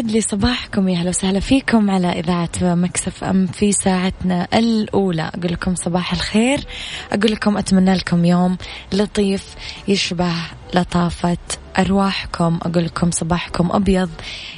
يسعد 0.00 0.12
لي 0.12 0.20
صباحكم 0.20 0.88
يا 0.88 0.98
هلا 0.98 1.08
وسهلا 1.08 1.40
فيكم 1.40 1.90
على 1.90 2.20
إذاعة 2.20 2.50
مكسف 2.62 3.24
أم 3.24 3.46
في 3.46 3.72
ساعتنا 3.72 4.48
الأولى. 4.54 5.30
أقول 5.34 5.52
لكم 5.52 5.74
صباح 5.74 6.12
الخير. 6.12 6.64
أقول 7.12 7.32
لكم 7.32 7.56
أتمنى 7.56 7.94
لكم 7.94 8.24
يوم 8.24 8.56
لطيف 8.92 9.54
يشبه 9.88 10.32
لطافة 10.74 11.36
أرواحكم. 11.78 12.58
أقول 12.62 12.84
لكم 12.84 13.10
صباحكم 13.10 13.68
أبيض 13.72 14.10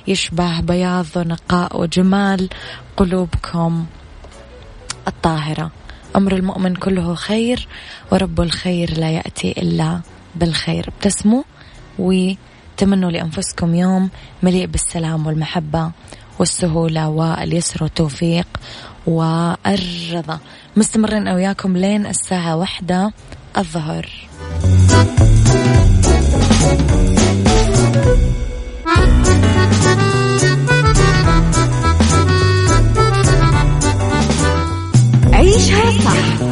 يشبه 0.06 0.60
بياض 0.60 1.06
ونقاء 1.16 1.80
وجمال 1.80 2.48
قلوبكم 2.96 3.86
الطاهرة. 5.08 5.70
أمر 6.16 6.36
المؤمن 6.36 6.74
كله 6.74 7.14
خير 7.14 7.68
ورب 8.12 8.40
الخير 8.40 8.98
لا 8.98 9.10
يأتي 9.10 9.52
إلا 9.52 10.00
بالخير. 10.34 10.88
ابتسموا 10.88 11.42
وتمنوا 12.73 13.11
لأنفسكم 13.11 13.75
يوم 13.75 14.11
مليء 14.43 14.66
بالسلام 14.66 15.27
والمحبة 15.27 15.91
والسهولة 16.38 17.09
واليسر 17.09 17.83
والتوفيق 17.83 18.47
والرضا. 19.06 20.38
مستمرين 20.77 21.28
وياكم 21.28 21.77
لين 21.77 22.06
الساعة 22.06 22.56
واحدة 22.56 23.12
الظهر. 23.59 24.09
عيشها 35.32 35.91
صح. 35.91 36.51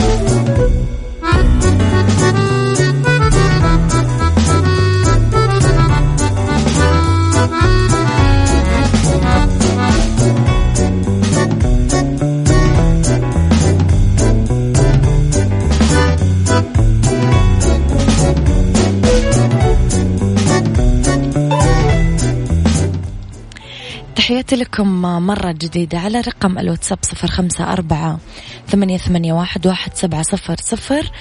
لكم 24.55 25.01
مرة 25.01 25.51
جديدة 25.51 25.99
على 25.99 26.21
رقم 26.21 26.59
الواتساب 26.59 26.97
صفر 27.01 27.27
خمسة 27.27 27.73
أربعة 27.73 28.19
ثمانية, 28.67 28.97
ثمانية 28.97 29.33
واحد, 29.33 29.67
واحد 29.67 29.93
سبعة 29.95 30.21
صفر 30.21 30.55
صفر. 30.61 31.11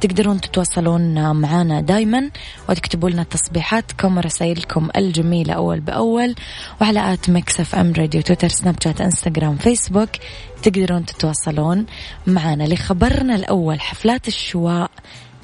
تقدرون 0.00 0.40
تتواصلون 0.40 1.32
معنا 1.32 1.80
دايما 1.80 2.30
وتكتبوا 2.68 3.10
لنا 3.10 3.22
تصبيحاتكم 3.22 4.16
ورسائلكم 4.16 4.88
الجميلة 4.96 5.54
أول 5.54 5.80
بأول. 5.80 6.34
وعلى 6.80 7.12
at 7.12 7.30
Mix 7.30 7.60
FM 7.60 7.92
Radio 7.92 8.22
تويتر 8.22 8.48
سناب 8.48 8.76
شات 8.84 9.00
إنستغرام 9.00 9.56
فيسبوك. 9.56 10.10
تقدرون 10.62 11.06
تتواصلون 11.06 11.86
معنا 12.26 12.64
لخبرنا 12.64 13.34
الأول. 13.34 13.80
حفلات 13.80 14.28
الشواء 14.28 14.90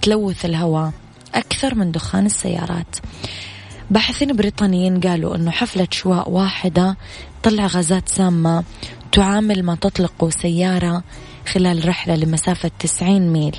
تلوث 0.02 0.44
الهواء 0.44 0.92
أكثر 1.34 1.74
من 1.74 1.92
دخان 1.92 2.26
السيارات. 2.26 2.96
باحثين 3.90 4.36
بريطانيين 4.36 5.00
قالوا 5.00 5.36
أنه 5.36 5.50
حفلة 5.50 5.88
شواء 5.90 6.30
واحدة 6.30 6.96
طلع 7.42 7.66
غازات 7.66 8.08
سامة 8.08 8.64
تعامل 9.12 9.62
ما 9.62 9.74
تطلق 9.74 10.28
سيارة 10.28 11.02
خلال 11.52 11.88
رحلة 11.88 12.16
لمسافة 12.16 12.70
90 12.78 13.32
ميل. 13.32 13.56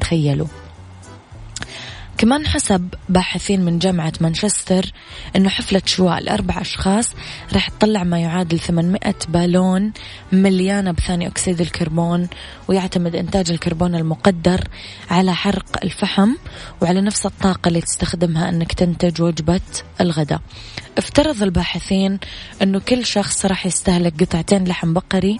تخيلوا. 0.00 0.46
كمان 2.18 2.46
حسب 2.46 2.88
باحثين 3.08 3.64
من 3.64 3.78
جامعة 3.78 4.12
مانشستر 4.20 4.92
أنه 5.36 5.48
حفلة 5.48 5.82
شواء 5.86 6.20
لأربع 6.20 6.60
أشخاص 6.60 7.14
راح 7.52 7.68
تطلع 7.68 8.04
ما 8.04 8.20
يعادل 8.20 8.58
800 8.58 9.14
بالون 9.28 9.92
مليانة 10.32 10.90
بثاني 10.90 11.26
أكسيد 11.26 11.60
الكربون 11.60 12.28
ويعتمد 12.68 13.16
إنتاج 13.16 13.50
الكربون 13.50 13.94
المقدر 13.94 14.68
على 15.10 15.34
حرق 15.34 15.84
الفحم 15.84 16.32
وعلى 16.82 17.00
نفس 17.00 17.26
الطاقة 17.26 17.68
اللي 17.68 17.80
تستخدمها 17.80 18.48
أنك 18.48 18.72
تنتج 18.72 19.22
وجبة 19.22 19.60
الغداء. 20.00 20.40
افترض 20.98 21.42
الباحثين 21.42 22.18
أنه 22.62 22.78
كل 22.78 23.04
شخص 23.06 23.46
راح 23.46 23.66
يستهلك 23.66 24.22
قطعتين 24.22 24.64
لحم 24.64 24.92
بقري 24.92 25.38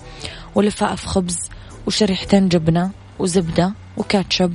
ولفائف 0.55 1.07
خبز 1.07 1.39
وشريحتين 1.87 2.49
جبنة 2.49 2.91
وزبدة 3.19 3.73
وكاتشب 3.97 4.53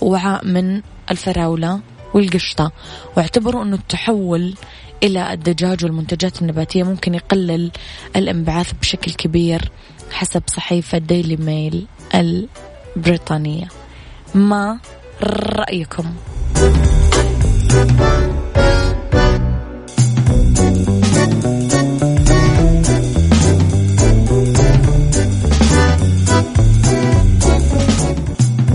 ووعاء 0.00 0.46
من 0.46 0.82
الفراولة 1.10 1.80
والقشطة 2.14 2.72
واعتبروا 3.16 3.62
أنه 3.62 3.76
التحول 3.76 4.54
إلى 5.02 5.32
الدجاج 5.32 5.84
والمنتجات 5.84 6.42
النباتية 6.42 6.82
ممكن 6.82 7.14
يقلل 7.14 7.70
الانبعاث 8.16 8.72
بشكل 8.80 9.12
كبير 9.12 9.70
حسب 10.10 10.42
صحيفة 10.46 10.98
ديلي 10.98 11.36
ميل 11.36 11.86
البريطانية 12.14 13.68
ما 14.34 14.78
رأيكم؟ 15.22 16.14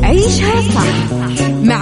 عيشها 0.03 0.61
صح 0.61 0.96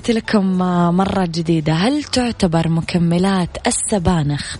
تحياتي 0.00 0.18
لكم 0.18 0.58
مرة 0.96 1.24
جديدة. 1.24 1.72
هل 1.72 2.04
تعتبر 2.04 2.68
مكملات 2.68 3.66
السبانخ 3.66 4.56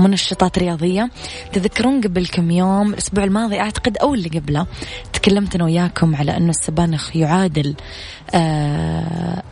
منشطات 0.00 0.58
رياضية. 0.58 1.10
تذكرون 1.52 2.00
قبل 2.00 2.26
كم 2.26 2.50
يوم 2.50 2.92
الأسبوع 2.92 3.24
الماضي 3.24 3.60
أعتقد 3.60 3.96
أو 3.96 4.14
اللي 4.14 4.28
قبله 4.28 4.66
تكلمت 5.12 5.54
أنا 5.54 5.64
وياكم 5.64 6.16
على 6.16 6.36
أنه 6.36 6.50
السبانخ 6.50 7.16
يعادل 7.16 7.74
آه 8.34 9.42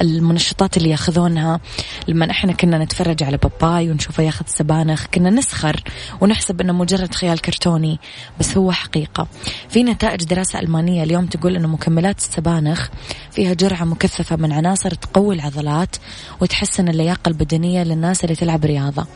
المنشطات 0.00 0.76
اللي 0.76 0.90
يأخذونها. 0.90 1.60
لما 2.08 2.30
إحنا 2.30 2.52
كنا 2.52 2.78
نتفرج 2.78 3.22
على 3.22 3.36
باباي 3.36 3.90
ونشوفه 3.90 4.22
يأخذ 4.22 4.44
سبانخ 4.46 5.06
كنا 5.14 5.30
نسخر 5.30 5.82
ونحسب 6.20 6.60
إنه 6.60 6.72
مجرد 6.72 7.14
خيال 7.14 7.40
كرتوني 7.40 7.98
بس 8.40 8.56
هو 8.56 8.72
حقيقة. 8.72 9.26
في 9.68 9.82
نتائج 9.82 10.24
دراسة 10.24 10.58
ألمانية 10.60 11.02
اليوم 11.02 11.26
تقول 11.26 11.56
إنه 11.56 11.68
مكملات 11.68 12.18
السبانخ 12.18 12.88
فيها 13.30 13.54
جرعة 13.54 13.84
مكثفة 13.84 14.36
من 14.36 14.52
عناصر 14.52 14.90
تقوي 14.90 15.34
العضلات 15.34 15.96
وتحسن 16.40 16.88
اللياقة 16.88 17.28
البدنية 17.28 17.82
للناس 17.82 18.24
اللي 18.24 18.36
تلعب 18.36 18.64
رياضة. 18.64 19.06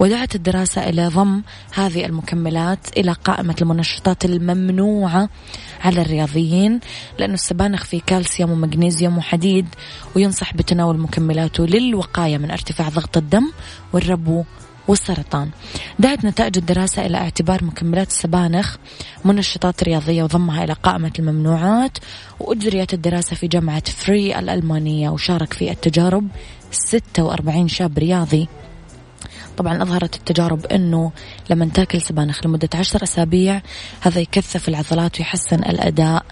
ودعت 0.00 0.34
الدراسة 0.34 0.88
إلى 0.88 1.06
ضم 1.06 1.42
هذه 1.74 2.06
المكملات 2.06 2.78
إلى 2.96 3.12
قائمة 3.12 3.56
المنشطات 3.62 4.24
الممنوعة 4.24 5.28
على 5.84 6.00
الرياضيين 6.02 6.80
لأنه 7.18 7.34
السبانخ 7.34 7.84
فيه 7.84 8.00
كالسيوم 8.06 8.50
ومغنيسيوم 8.50 9.18
وحديد 9.18 9.66
وينصح 10.16 10.54
بتناول 10.54 10.98
مكملاته 10.98 11.66
للوقاية 11.66 12.38
من 12.38 12.50
ارتفاع 12.50 12.88
ضغط 12.88 13.16
الدم 13.16 13.52
والربو 13.92 14.44
والسرطان. 14.88 15.50
دعت 15.98 16.24
نتائج 16.24 16.58
الدراسة 16.58 17.06
إلى 17.06 17.16
اعتبار 17.16 17.64
مكملات 17.64 18.08
السبانخ 18.08 18.76
منشطات 19.24 19.84
رياضية 19.84 20.22
وضمها 20.22 20.64
إلى 20.64 20.72
قائمة 20.72 21.12
الممنوعات 21.18 21.98
وأجريت 22.40 22.94
الدراسة 22.94 23.36
في 23.36 23.46
جامعة 23.46 23.90
فري 23.90 24.38
الألمانية 24.38 25.10
وشارك 25.10 25.52
في 25.52 25.70
التجارب 25.70 26.28
46 26.70 27.68
شاب 27.68 27.98
رياضي 27.98 28.48
طبعا 29.56 29.82
أظهرت 29.82 30.16
التجارب 30.16 30.66
أنه 30.66 31.12
لما 31.50 31.68
تاكل 31.74 32.00
سبانخ 32.00 32.46
لمدة 32.46 32.68
عشر 32.74 33.02
أسابيع 33.02 33.62
هذا 34.00 34.20
يكثف 34.20 34.68
العضلات 34.68 35.20
ويحسن 35.20 35.58
الأداء 35.58 36.24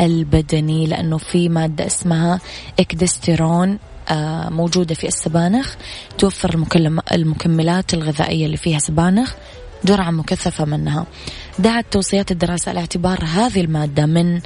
البدني 0.00 0.86
لأنه 0.86 1.18
في 1.18 1.48
مادة 1.48 1.86
اسمها 1.86 2.40
إكدستيرون 2.80 3.78
آه، 4.08 4.48
موجودة 4.48 4.94
في 4.94 5.06
السبانخ 5.06 5.74
توفر 6.18 6.66
المكملات 7.12 7.94
الغذائية 7.94 8.46
اللي 8.46 8.56
فيها 8.56 8.78
سبانخ 8.78 9.34
جرعة 9.84 10.10
مكثفة 10.10 10.64
منها. 10.64 11.06
دعت 11.58 11.86
توصيات 11.90 12.30
الدراسة 12.30 12.70
على 12.70 12.80
اعتبار 12.80 13.24
هذه 13.24 13.60
المادة 13.60 14.06
من 14.06 14.40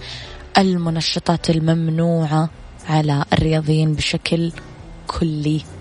المنشطات 0.58 1.50
الممنوعة 1.50 2.50
على 2.88 3.24
الرياضيين 3.32 3.94
بشكل 3.94 4.52
كلي. 5.06 5.62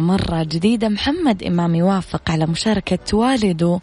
مرة 0.00 0.42
جديدة 0.42 0.88
محمد 0.88 1.42
إمام 1.42 1.74
يوافق 1.74 2.30
على 2.30 2.46
مشاركة 2.46 3.16
والده 3.16 3.80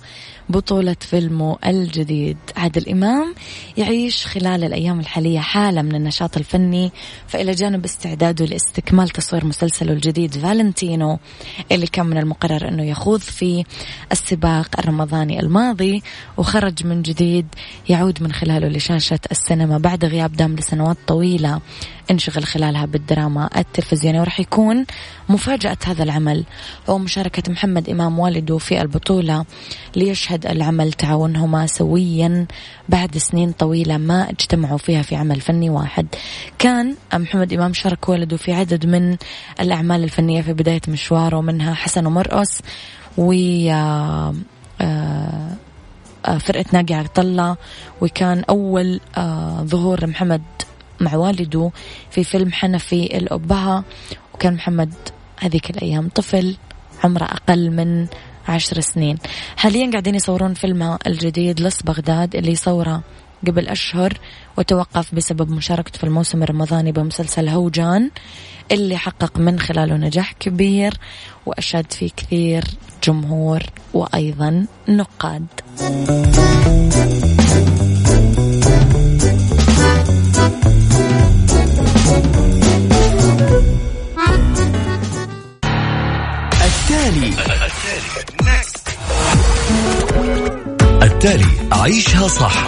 بطولة 0.50 0.96
فيلمه 1.02 1.58
الجديد. 1.66 2.38
عادل 2.58 2.90
إمام 2.90 3.36
يعيش 3.78 4.28
خلال 4.28 4.64
الأيام 4.64 5.00
الحالية 5.00 5.40
حالة 5.40 5.82
من 5.82 5.96
النشاط 5.96 6.38
الفني 6.38 6.92
فإلى 7.28 7.52
جانب 7.52 7.86
استعداده 7.86 8.46
لاستكمال 8.46 9.10
تصوير 9.10 9.46
مسلسله 9.46 9.94
الجديد 9.94 10.38
فالنتينو 10.38 11.20
اللي 11.72 11.88
كان 11.88 12.06
من 12.06 12.18
المقرر 12.18 12.68
أنه 12.68 12.84
يخوض 12.84 13.20
في 13.20 13.64
السباق 14.12 14.80
الرمضاني 14.80 15.40
الماضي 15.40 16.04
وخرج 16.38 16.86
من 16.86 17.02
جديد 17.02 17.48
يعود 17.90 18.24
من 18.24 18.32
خلاله 18.32 18.68
لشاشة 18.68 19.20
السينما 19.32 19.78
بعد 19.78 20.06
غياب 20.06 20.34
دام 20.34 20.56
لسنوات 20.56 20.98
طويلة 21.08 21.62
انشغل 22.12 22.44
خلالها 22.46 22.86
بالدراما 22.86 23.50
التلفزيونية 23.58 24.20
وراح 24.20 24.40
يكون 24.40 24.86
مفاجأة 25.30 25.78
هذا 25.86 26.04
العمل. 26.04 26.44
هو 26.90 26.98
مشاركة 26.98 27.52
محمد 27.52 27.90
إمام 27.90 28.20
والده 28.20 28.58
في 28.58 28.82
البطولة 28.82 29.46
ليشهد 29.96 30.46
العمل 30.46 30.94
تعاونهما 30.94 31.68
سويا 31.68 32.46
بعد 32.90 33.18
سنين 33.18 33.52
طويلة. 33.52 33.67
ما 33.98 34.30
اجتمعوا 34.30 34.78
فيها 34.78 35.02
في 35.02 35.16
عمل 35.16 35.42
فني 35.42 35.70
واحد. 35.70 36.08
كان 36.60 36.96
محمد 37.14 37.54
إمام 37.54 37.74
شارك 37.74 38.10
والده 38.10 38.38
في 38.38 38.54
عدد 38.54 38.86
من 38.86 39.18
الأعمال 39.60 40.04
الفنية 40.04 40.42
في 40.42 40.54
بداية 40.54 40.82
مشواره 40.88 41.42
منها 41.42 41.74
حسن 41.74 42.06
ومرقص 42.06 42.62
و 43.18 43.34
آه، 43.72 44.36
آه، 46.26 46.38
فرقة 46.38 46.66
ناقي 46.74 46.94
عطلة 46.94 47.58
وكان 48.02 48.44
أول 48.50 49.00
آه، 49.18 49.64
ظهور 49.64 50.08
محمد 50.08 50.42
مع 51.00 51.16
والده 51.16 51.72
في 52.12 52.24
فيلم 52.24 52.52
حنفي 52.52 53.18
الأبهة. 53.18 53.84
وكان 54.34 54.54
محمد 54.54 54.94
هذيك 55.40 55.70
الأيام 55.70 56.10
طفل 56.10 56.58
عمره 57.04 57.24
أقل 57.24 57.72
من 57.72 58.08
عشر 58.48 58.80
سنين. 58.80 59.18
حاليا 59.58 59.92
قاعدين 59.92 60.16
يصورون 60.16 60.54
فيلمه 60.54 61.00
الجديد 61.08 61.60
لص 61.60 61.84
بغداد 61.84 62.36
اللي 62.36 62.56
صوره 62.56 63.04
قبل 63.48 63.68
أشهر 63.68 64.14
وتوقف 64.58 65.16
بسبب 65.16 65.52
مشاركته 65.52 65.98
في 65.98 66.04
الموسم 66.04 66.44
الرمضاني 66.44 66.92
بمسلسل 66.92 67.50
هوجان 67.50 68.12
اللي 68.72 68.98
حقق 68.98 69.40
من 69.40 69.60
خلاله 69.60 69.96
نجاح 69.96 70.32
كبير 70.32 70.94
وأشاد 71.46 71.94
فيه 71.94 72.10
كثير 72.18 72.64
جمهور 73.04 73.64
وأيضا 73.94 74.66
نقاد. 74.90 75.46
التالي. 86.66 87.34
التالي. 91.04 91.46
عيشها 91.72 92.28
صح. 92.28 92.68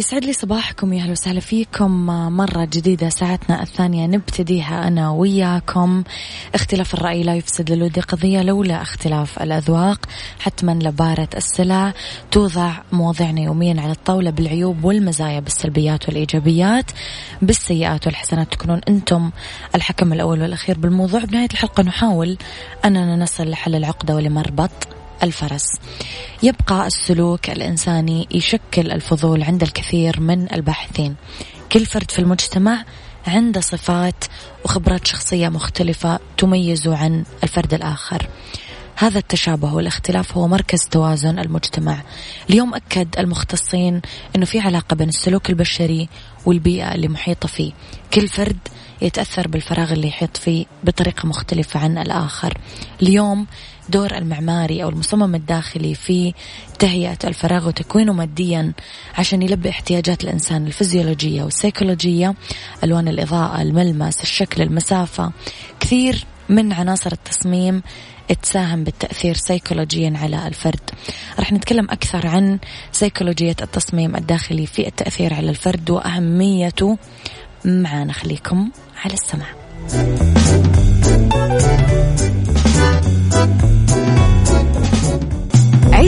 يسعد 0.00 0.24
لي 0.24 0.32
صباحكم 0.32 0.92
يا 0.92 1.02
أهلا 1.02 1.12
وسهلا 1.12 1.40
فيكم. 1.40 2.06
مرة 2.36 2.64
جديدة 2.64 3.08
ساعتنا 3.08 3.62
الثانية 3.62 4.06
نبتديها 4.06 4.88
أنا 4.88 5.10
وياكم. 5.10 6.04
اختلاف 6.54 6.94
الرأي 6.94 7.22
لا 7.22 7.34
يفسد 7.34 7.72
للود 7.72 7.98
قضية 7.98 8.42
لولا 8.42 8.82
اختلاف 8.82 9.42
الأذواق. 9.42 10.06
حتما 10.38 10.72
لبارة 10.72 11.28
السلع 11.36 11.92
توضع 12.30 12.72
مواضيعنا 12.92 13.40
يوميا 13.40 13.80
على 13.80 13.92
الطاولة 13.92 14.30
بالعيوب 14.30 14.84
والمزايا 14.84 15.40
بالسلبيات 15.40 16.08
والإيجابيات. 16.08 16.90
بالسيئات 17.42 18.06
والحسنات 18.06 18.52
تكونون 18.52 18.80
أنتم 18.88 19.30
الحكم 19.74 20.12
الأول 20.12 20.42
والأخير 20.42 20.78
بالموضوع. 20.78 21.24
بنهاية 21.24 21.48
الحلقة 21.52 21.82
نحاول 21.82 22.38
أننا 22.84 23.16
نصل 23.16 23.50
لحل 23.50 23.74
العقدة 23.74 24.14
ولمربط. 24.14 24.70
الفرس. 25.22 25.66
يبقى 26.42 26.86
السلوك 26.86 27.50
الإنساني 27.50 28.28
يشكل 28.30 28.90
الفضول 28.90 29.42
عند 29.42 29.62
الكثير 29.62 30.20
من 30.20 30.52
الباحثين. 30.52 31.16
كل 31.72 31.86
فرد 31.86 32.10
في 32.10 32.18
المجتمع 32.18 32.84
عنده 33.26 33.60
صفات 33.60 34.24
وخبرات 34.64 35.06
شخصية 35.06 35.48
مختلفة 35.48 36.18
تميزه 36.36 36.96
عن 36.96 37.24
الفرد 37.42 37.74
الآخر. 37.74 38.26
هذا 38.96 39.18
التشابه 39.18 39.74
والاختلاف 39.74 40.36
هو 40.36 40.48
مركز 40.48 40.84
توازن 40.84 41.38
المجتمع. 41.38 42.02
اليوم 42.50 42.74
أكد 42.74 43.08
المختصين 43.18 44.00
أنه 44.36 44.44
في 44.44 44.60
علاقة 44.60 44.94
بين 44.94 45.08
السلوك 45.08 45.50
البشري 45.50 46.08
والبيئة 46.46 46.94
اللي 46.94 47.08
محيطة 47.08 47.48
فيه. 47.48 47.72
كل 48.14 48.28
فرد 48.28 48.58
يتأثر 49.02 49.48
بالفراغ 49.48 49.92
اللي 49.92 50.08
يحيط 50.08 50.36
فيه 50.36 50.66
بطريقة 50.84 51.26
مختلفة 51.26 51.80
عن 51.80 51.98
الآخر. 51.98 52.58
اليوم 53.02 53.46
دور 53.90 54.16
المعماري 54.16 54.82
أو 54.82 54.88
المصمم 54.88 55.34
الداخلي 55.34 55.94
في 55.94 56.34
تهيئة 56.78 57.18
الفراغ 57.24 57.68
وتكوينه 57.68 58.12
ماديا 58.12 58.72
عشان 59.18 59.42
يلبي 59.42 59.70
احتياجات 59.70 60.24
الإنسان 60.24 60.66
الفيزيولوجية 60.66 61.42
والسيكولوجية 61.42 62.34
ألوان 62.84 63.08
الإضاءة 63.08 63.62
الملمس 63.62 64.22
الشكل 64.22 64.62
المسافة. 64.62 65.32
كثير 65.80 66.24
من 66.48 66.72
عناصر 66.72 67.12
التصميم 67.12 67.82
تساهم 68.42 68.84
بالتأثير 68.84 69.34
سيكولوجيا 69.34 70.12
على 70.16 70.46
الفرد. 70.46 70.90
راح 71.38 71.52
نتكلم 71.52 71.84
أكثر 71.90 72.26
عن 72.26 72.58
سيكولوجية 72.92 73.56
التصميم 73.62 74.16
الداخلي 74.16 74.66
في 74.66 74.86
التأثير 74.88 75.34
على 75.34 75.50
الفرد 75.50 75.90
وأهميته. 75.90 76.98
معنا 77.64 78.12
خليكم 78.12 78.70
على 79.04 79.14
السمع 79.14 79.46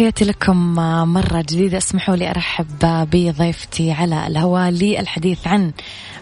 تحياتي 0.00 0.24
لكم 0.24 0.74
مرة 1.12 1.40
جديدة. 1.40 1.78
اسمحوا 1.78 2.16
لي 2.16 2.30
أرحب 2.30 2.66
بضيفتي 2.82 3.92
على 3.92 4.26
الهواء. 4.26 4.70
للحديث 4.70 5.46
عن 5.46 5.72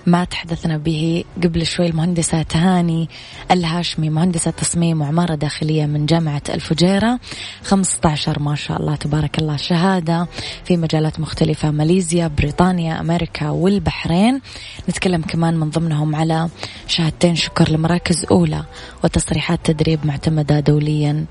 ما 0.06 0.24
تحدثنا 0.24 0.76
به 0.76 1.24
قبل 1.42 1.66
شوي 1.66 1.86
المهندسة 1.86 2.42
تهاني 2.42 3.08
الهاشمي 3.50 4.10
مهندسة 4.10 4.50
تصميم 4.50 5.00
وعمارة 5.00 5.34
داخلية 5.34 5.86
من 5.86 6.06
جامعة 6.06 6.42
الفجيرة. 6.48 7.20
15 7.62 8.38
ما 8.38 8.54
شاء 8.54 8.80
الله 8.80 8.94
تبارك 8.94 9.38
الله 9.38 9.56
شهادة 9.56 10.26
في 10.64 10.76
مجالات 10.76 11.20
مختلفة 11.20 11.70
ماليزيا 11.70 12.28
بريطانيا 12.28 13.00
أمريكا 13.00 13.50
والبحرين. 13.50 14.40
نتكلم 14.88 15.22
كمان 15.22 15.56
من 15.56 15.70
ضمنهم 15.70 16.16
على 16.16 16.48
شهادتين 16.86 17.36
شكر 17.36 17.70
لمراكز 17.70 18.26
أولى 18.30 18.64
وتصريحات 19.04 19.60
تدريب 19.64 20.06
معتمدة 20.06 20.60
دوليا 20.60 21.24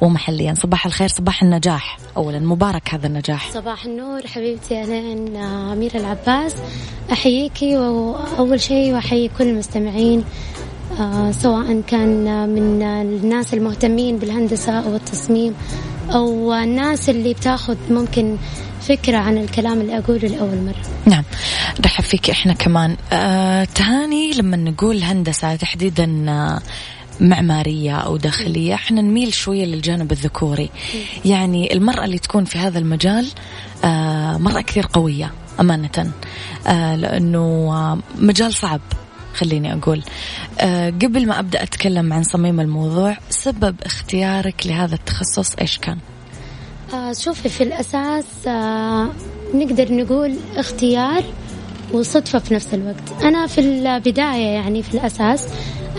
ومحليا. 0.00 0.54
صباح 0.54 0.86
الخير 0.86 1.08
صباح 1.08 1.42
النجاح. 1.42 1.98
أولا 2.16 2.38
مبارك 2.38 2.94
هذا 2.94 3.06
النجاح. 3.06 3.50
صباح 3.50 3.84
النور 3.84 4.26
حبيبتي 4.26 4.82
أهلين 4.82 5.36
أميرة 5.36 5.96
العباس. 5.96 6.54
أحييكي 7.12 7.76
وأول 7.76 8.60
شيء 8.60 8.94
وأحيي 8.94 9.30
كل 9.38 9.44
المستمعين 9.48 10.24
آه، 11.00 11.30
سواء 11.30 11.80
كان 11.80 12.48
من 12.48 12.82
الناس 12.82 13.54
المهتمين 13.54 14.18
بالهندسة 14.18 14.72
أو 14.72 14.96
التصميم 14.96 15.54
أو 16.12 16.54
الناس 16.54 17.10
اللي 17.10 17.34
بتاخذ 17.34 17.76
ممكن 17.90 18.36
فكرة 18.80 19.16
عن 19.16 19.38
الكلام 19.38 19.80
اللي 19.80 19.98
أقوله 19.98 20.28
لأول 20.28 20.62
مرة. 20.62 20.82
نعم. 21.06 21.24
رحب 21.84 22.04
فيك 22.04 22.30
إحنا 22.30 22.52
كمان. 22.52 22.96
آه 23.12 23.64
تهاني 23.64 24.30
لما 24.32 24.56
نقول 24.56 25.02
هندسة 25.02 25.56
تحديدا 25.56 26.26
آه 26.28 26.60
معمارية 27.20 27.96
أو 27.96 28.16
داخلية 28.16 28.74
إحنا 28.74 29.00
نميل 29.00 29.34
شوية 29.34 29.64
للجانب 29.64 30.12
الذكوري. 30.12 30.70
يعني 31.24 31.72
المرأة 31.72 32.04
اللي 32.04 32.18
تكون 32.18 32.44
في 32.44 32.58
هذا 32.58 32.78
المجال 32.78 33.26
آه 33.84 34.36
مرة 34.36 34.60
كثير 34.60 34.86
قوية 34.92 35.32
أمانة. 35.60 36.12
آه 36.66 36.96
لأنه 36.96 37.38
آه 37.72 37.98
مجال 38.18 38.54
صعب 38.54 38.80
خليني 39.34 39.72
أقول. 39.72 40.02
قبل 41.02 41.26
ما 41.26 41.38
أبدأ 41.38 41.62
أتكلم 41.62 42.12
عن 42.12 42.22
صميم 42.22 42.60
الموضوع 42.60 43.16
سبب 43.30 43.76
اختيارك 43.82 44.66
لهذا 44.66 44.94
التخصص 44.94 45.54
إيش 45.54 45.78
كان؟ 45.78 45.98
شوفي 47.12 47.48
في 47.48 47.62
الأساس 47.62 48.24
نقدر 49.54 49.92
نقول 49.92 50.36
اختيار 50.56 51.24
وصدفة 51.92 52.38
في 52.38 52.54
نفس 52.54 52.74
الوقت. 52.74 53.22
أنا 53.22 53.46
في 53.46 53.60
البداية 53.60 54.46
يعني 54.46 54.82
في 54.82 54.94
الأساس 54.94 55.48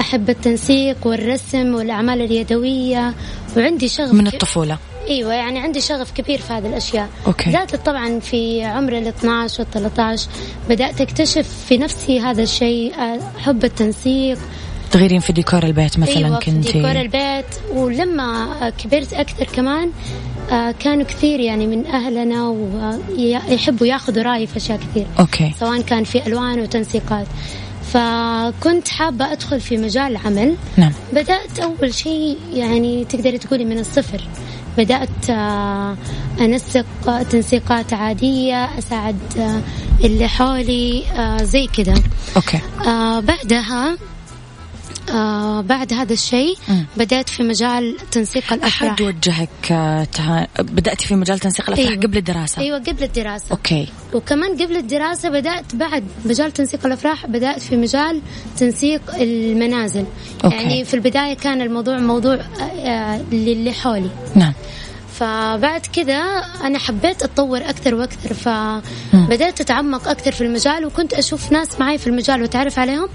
أحب 0.02 0.30
التنسيق 0.30 1.08
والرسم 1.08 1.76
والأعمال 1.76 2.22
اليدوية 2.22 3.14
وعندي 3.58 3.88
شغف 3.90 4.14
من 4.14 4.28
الطفولة. 4.28 4.78
إيوه 5.10 5.34
يعني 5.34 5.60
عندي 5.60 5.82
شغف 5.82 6.12
كبير 6.12 6.40
في 6.40 6.54
هذه 6.54 6.68
الأشياء. 6.68 7.10
okay. 7.28 7.52
ذات 7.52 7.76
طبعا 7.76 8.20
في 8.20 8.64
عمر 8.64 8.98
ال 8.98 9.08
12 9.08 9.62
وال 9.62 9.72
13 9.72 10.28
بدأت 10.70 11.02
أكتشف 11.02 11.48
في 11.68 11.78
نفسي 11.78 12.20
هذا 12.20 12.44
الشيء 12.44 12.94
حب 13.38 13.64
التنسيق. 13.66 14.38
تغيرين 14.92 15.20
في 15.20 15.34
ديكور 15.34 15.64
البيت 15.64 16.00
مثلا 16.00 16.16
أيوة 16.18 16.40
كنتي؟ 16.40 16.62
في 16.62 16.74
ديكور 16.74 17.02
البيت. 17.02 17.46
ولما 17.74 18.70
كبرت 18.78 19.14
أكثر 19.14 19.46
كمان 19.46 19.92
آه، 20.52 20.72
كانوا 20.72 21.04
كثير 21.06 21.40
يعني 21.40 21.68
من 21.68 21.88
أهلنا 21.88 22.50
ويحبوا 22.50 23.88
ياخذوا 23.88 24.24
رأيي 24.24 24.48
في 24.48 24.58
أشياء 24.58 24.80
كثير. 24.80 25.08
okay. 25.20 25.54
سواء 25.60 25.82
كان 25.82 26.04
في 26.04 26.28
ألوان 26.28 26.60
وتنسيقات. 26.60 27.28
فكنت 27.94 28.88
حابة 28.88 29.32
أدخل 29.32 29.62
في 29.62 29.78
مجال 29.78 30.12
العمل 30.12 30.56
نعم. 30.78 30.92
بدأت 31.14 31.60
أول 31.60 31.94
شيء 31.94 32.38
يعني 32.54 33.06
تقدري 33.06 33.38
تقولي 33.38 33.66
من 33.66 33.80
الصفر. 33.80 34.22
بدأت 34.78 35.30
آه، 35.30 35.98
أنسق 36.42 37.24
تنسيقات 37.30 37.94
عادية 37.94 38.66
أساعد 38.80 39.18
آه، 39.40 39.62
اللي 40.06 40.28
حولي 40.28 41.04
زي 41.42 41.68
كذا 41.68 41.96
okay. 42.36 42.60
بعدها 43.22 43.98
آه 45.10 45.62
بعد 45.62 45.94
هذا 45.94 46.14
الشيء 46.14 46.58
بدأت 46.98 47.30
في 47.30 47.44
مجال 47.44 47.98
تنسيق 48.12 48.54
الأفراح. 48.54 48.84
أحد 48.84 49.02
وجهك 49.02 49.72
آه، 49.72 50.04
تها... 50.04 50.48
بدأتي 50.60 51.08
في 51.08 51.16
مجال 51.16 51.40
تنسيق 51.40 51.70
الأفراح 51.70 51.90
أيوة. 51.90 52.02
قبل 52.02 52.18
الدراسة؟ 52.18 52.62
أيوة 52.62 52.80
قبل 52.80 53.04
الدراسة. 53.04 53.46
okay. 53.52 53.88
وكمان 54.14 54.52
قبل 54.54 54.78
الدراسة 54.78 55.30
بدأت 55.30 55.76
بعد 55.76 56.04
مجال 56.26 56.52
تنسيق 56.52 56.86
الأفراح 56.86 57.26
بدأت 57.26 57.62
في 57.62 57.76
مجال 57.78 58.22
تنسيق 58.58 59.02
المنازل. 59.16 60.06
أوكي. 60.44 60.56
يعني 60.56 60.86
في 60.86 60.94
البداية 60.94 61.34
كان 61.34 61.62
الموضوع 61.62 61.98
موضوع 61.98 62.40
آه 62.62 63.22
للي 63.32 63.72
حولي. 63.74 64.10
نعم. 64.36 64.54
فبعد 65.20 65.86
كذا 65.94 66.20
أنا 66.64 66.80
حبيت 66.80 67.24
أتطور 67.24 67.58
أكثر 67.58 67.96
وأكثر 67.96 68.34
فبدأت 68.34 69.62
أتعمق 69.62 70.08
أكثر 70.08 70.32
في 70.32 70.42
المجال 70.42 70.86
وكنت 70.86 71.14
أشوف 71.14 71.52
ناس 71.52 71.80
معي 71.80 71.98
في 71.98 72.08
المجال 72.08 72.44
وتعرف 72.44 72.80
عليهم 72.80 73.10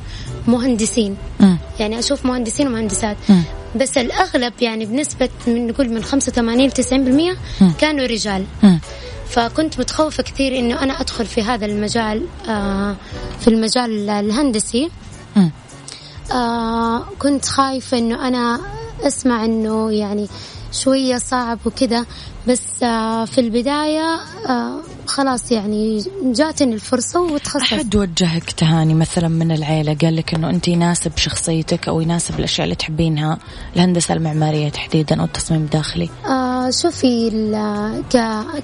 مهندسين 0.46 1.16
مم. 1.40 1.58
يعني 1.80 1.98
أشوف 1.98 2.26
مهندسين 2.26 2.66
ومهندسات 2.66 3.16
مم. 3.28 3.42
بس 3.76 3.98
الأغلب 3.98 4.52
يعني 4.60 4.86
بنسبة 4.86 5.28
من 5.46 5.66
نقول 5.66 5.88
من 5.88 6.02
85 6.04 6.66
ل 6.66 6.72
90% 6.72 7.36
كانوا 7.80 8.06
رجال 8.06 8.44
مم. 8.62 8.80
فكنت 9.28 9.80
متخوفة 9.80 10.22
كثير 10.22 10.58
إنه 10.58 10.82
أنا 10.82 11.00
أدخل 11.00 11.26
في 11.26 11.42
هذا 11.42 11.66
المجال 11.66 12.26
آه 12.48 12.96
في 13.40 13.48
المجال 13.48 14.10
الهندسي. 14.10 14.90
آه 16.32 17.04
كنت 17.18 17.44
خايفة 17.44 17.98
إنه 17.98 18.28
أنا 18.28 18.60
أسمع 19.02 19.44
إنه 19.44 19.92
يعني 19.92 20.28
شوية 20.72 21.16
صعب 21.18 21.58
وكذا 21.64 22.06
بس 22.48 22.82
آه 22.82 23.24
في 23.24 23.40
البداية 23.40 24.20
آه 24.48 24.80
خلاص 25.06 25.52
يعني 25.52 26.04
جاتني 26.24 26.74
الفرصة 26.74 27.20
وتخصصت. 27.20 27.72
أحد 27.72 27.96
وجهك 27.96 28.50
تهاني 28.50 28.94
مثلا 28.94 29.28
من 29.28 29.52
العيلة؟ 29.52 29.96
قال 30.02 30.16
لك 30.16 30.34
أنه 30.34 30.50
أنت 30.50 30.68
يناسب 30.68 31.16
شخصيتك 31.16 31.88
أو 31.88 32.00
يناسب 32.00 32.38
الأشياء 32.38 32.64
اللي 32.64 32.74
تحبينها 32.74 33.38
الهندسة 33.76 34.14
المعمارية 34.14 34.68
تحديدا 34.68 35.20
أو 35.20 35.24
التصميم 35.24 35.60
الداخلي. 35.60 36.08
آه 36.26 36.70
شوفي 36.70 37.30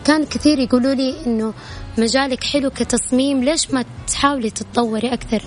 كان 0.04 0.24
كثير 0.24 0.58
يقولوا 0.58 0.94
لي 0.94 1.14
إنه 1.26 1.54
مجالك 1.98 2.44
حلو 2.44 2.70
كتصميم 2.70 3.44
ليش 3.44 3.70
ما 3.70 3.84
تحاولي 4.06 4.50
تتطوري 4.50 5.12
أكثر؟ 5.12 5.42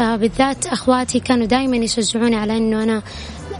آه 0.00 0.16
بالذات 0.16 0.66
أخواتي 0.66 1.20
كانوا 1.20 1.46
دائما 1.46 1.76
يشجعوني 1.76 2.36
على 2.36 2.56
إنه 2.56 2.82
أنا 2.82 3.02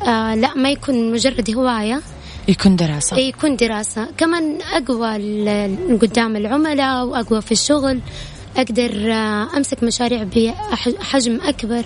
آه 0.06 0.34
لا 0.34 0.54
ما 0.54 0.70
يكون 0.70 1.12
مجرد 1.12 1.50
هواية. 1.56 2.00
يكون 2.48 2.76
دراسة. 2.76 3.16
يكون 3.16 3.56
دراسة. 3.56 4.08
كمان 4.18 4.58
أقوى 4.72 5.16
ال- 5.16 5.98
قدام 6.02 6.36
العملاء 6.36 7.04
وأقوى 7.06 7.40
في 7.42 7.52
الشغل 7.52 8.00
أقدر 8.56 9.12
آه 9.12 9.56
أمسك 9.56 9.82
مشاريع 9.82 10.22
بحجم 10.22 11.40
أكبر. 11.42 11.84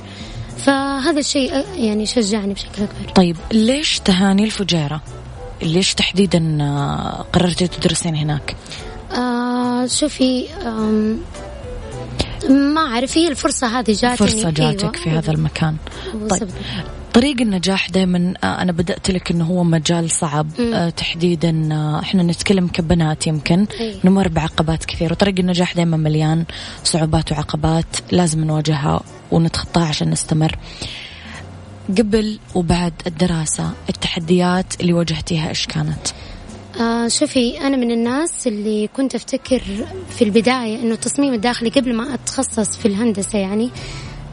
فهذا 0.58 1.18
الشيء 1.20 1.54
آه، 1.54 1.64
يعني 1.76 2.06
شجعني 2.06 2.54
بشكل 2.54 2.82
أكبر. 2.82 3.12
طيب 3.14 3.36
ليش 3.52 3.98
تهاني 4.00 4.44
الفجيرة 4.44 5.00
ليش 5.62 5.94
تحديدا 5.94 6.58
آه، 6.60 7.24
قررتي 7.32 7.66
تدرسين 7.68 8.14
هناك؟ 8.16 8.56
آه 9.12 9.86
شوفي 9.86 10.46
ما 12.50 12.80
أعرف 12.80 13.18
هي 13.18 13.28
الفرصة 13.28 13.66
هذه 13.78 13.92
جاتني. 13.92 14.16
فرصة 14.16 14.50
جاتك 14.50 14.82
أيوة. 14.82 14.92
في 14.92 15.10
هذا 15.10 15.32
المكان. 15.32 15.76
طيب. 16.30 16.48
طريق 17.14 17.40
النجاح 17.40 17.90
دائما 17.90 18.34
أنا 18.44 18.72
بدأت 18.72 19.10
لك 19.10 19.30
أنه 19.30 19.44
هو 19.44 19.64
مجال 19.64 20.10
صعب 20.10 20.46
مم. 20.58 20.74
آه، 20.74 20.90
تحديدا 20.90 21.68
آه، 21.72 22.00
إحنا 22.00 22.22
نتكلم 22.22 22.68
كبنات 22.68 23.26
يمكن 23.26 23.66
أي. 23.80 23.96
نمر 24.04 24.28
بعقبات 24.28 24.84
كثير 24.84 25.12
وطريق 25.12 25.34
النجاح 25.38 25.74
دائما 25.74 25.96
مليان 25.96 26.44
صعوبات 26.84 27.32
وعقبات 27.32 27.86
لازم 28.12 28.44
نواجهها 28.44 29.00
ونتخطاها 29.30 29.86
عشان 29.86 30.10
نستمر 30.10 30.56
قبل 31.98 32.38
وبعد 32.54 32.92
الدراسة 33.06 33.70
التحديات 33.88 34.80
اللي 34.80 34.92
واجهتيها 34.92 35.48
إيش 35.48 35.66
كانت؟ 35.66 36.08
آه 36.80 37.08
شوفي 37.08 37.60
أنا 37.60 37.76
من 37.76 37.90
الناس 37.90 38.46
اللي 38.46 38.88
كنت 38.96 39.14
أفتكر 39.14 39.62
في 40.10 40.24
البداية 40.24 40.80
إنه 40.82 40.94
التصميم 40.94 41.34
الداخلي 41.34 41.70
قبل 41.70 41.94
ما 41.94 42.14
أتخصص 42.14 42.76
في 42.76 42.86
الهندسة 42.86 43.38
يعني 43.38 43.70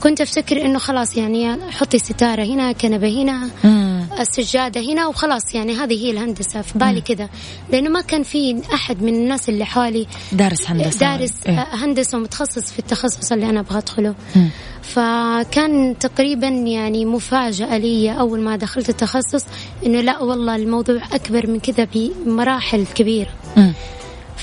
كنت 0.03 0.21
أفتكر 0.21 0.65
إنه 0.65 0.79
خلاص 0.79 1.17
يعني 1.17 1.71
حطي 1.71 1.99
ستارة 1.99 2.43
هنا 2.43 2.71
كنبة 2.71 3.21
هنا 3.21 3.49
مم. 3.63 4.07
السجادة 4.19 4.81
هنا 4.81 5.07
وخلاص 5.07 5.55
يعني 5.55 5.73
هذه 5.75 6.05
هي 6.05 6.11
الهندسة 6.11 6.61
في 6.61 6.79
بالي 6.79 7.01
كذا 7.01 7.29
لأنه 7.71 7.89
ما 7.89 8.01
كان 8.01 8.23
في 8.23 8.61
أحد 8.73 9.01
من 9.03 9.15
الناس 9.15 9.49
اللي 9.49 9.65
حولي 9.65 10.07
دارس 10.31 10.69
هندسة 10.69 10.99
دارس 10.99 11.33
إيه؟ 11.47 11.67
هندسة 11.71 12.17
ومتخصص 12.17 12.71
في 12.71 12.79
التخصص 12.79 13.31
اللي 13.31 13.49
أنا 13.49 13.59
أبغى 13.59 13.77
أدخله 13.77 14.15
مم. 14.35 14.49
فكان 14.81 15.95
تقريبا 15.99 16.47
يعني 16.47 17.05
مفاجأة 17.05 17.77
لي 17.77 18.11
أول 18.19 18.39
ما 18.39 18.55
دخلت 18.55 18.89
التخصص 18.89 19.45
إنه 19.85 20.01
لا 20.01 20.19
والله 20.19 20.55
الموضوع 20.55 21.01
أكبر 21.13 21.47
من 21.47 21.59
كذا 21.59 21.87
بمراحل 21.93 22.85
كبيرة 22.95 23.29
مم. 23.57 23.73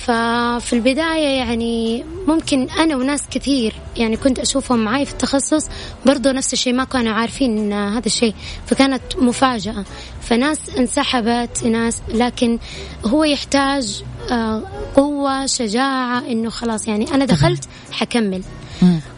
ففي 0.04 0.72
البداية 0.72 1.38
يعني 1.38 2.04
ممكن 2.26 2.70
أنا 2.70 2.96
وناس 2.96 3.22
كثير 3.30 3.74
يعني 3.96 4.16
كنت 4.16 4.38
أشوفهم 4.38 4.84
معي 4.84 5.04
في 5.06 5.12
التخصص 5.12 5.68
برضو 6.06 6.30
نفس 6.30 6.52
الشيء 6.52 6.72
ما 6.72 6.84
كانوا 6.84 7.12
عارفين 7.12 7.72
هذا 7.72 8.06
الشيء 8.06 8.34
فكانت 8.66 9.02
مفاجأة 9.16 9.84
فناس 10.20 10.58
انسحبت 10.78 11.64
ناس 11.64 12.02
لكن 12.08 12.58
هو 13.04 13.24
يحتاج 13.24 14.02
آه، 14.30 14.62
قوة 14.96 15.46
شجاعة 15.46 16.18
إنه 16.18 16.50
خلاص 16.50 16.88
يعني 16.88 17.14
أنا 17.14 17.24
دخلت 17.24 17.68
حكمل. 17.92 18.42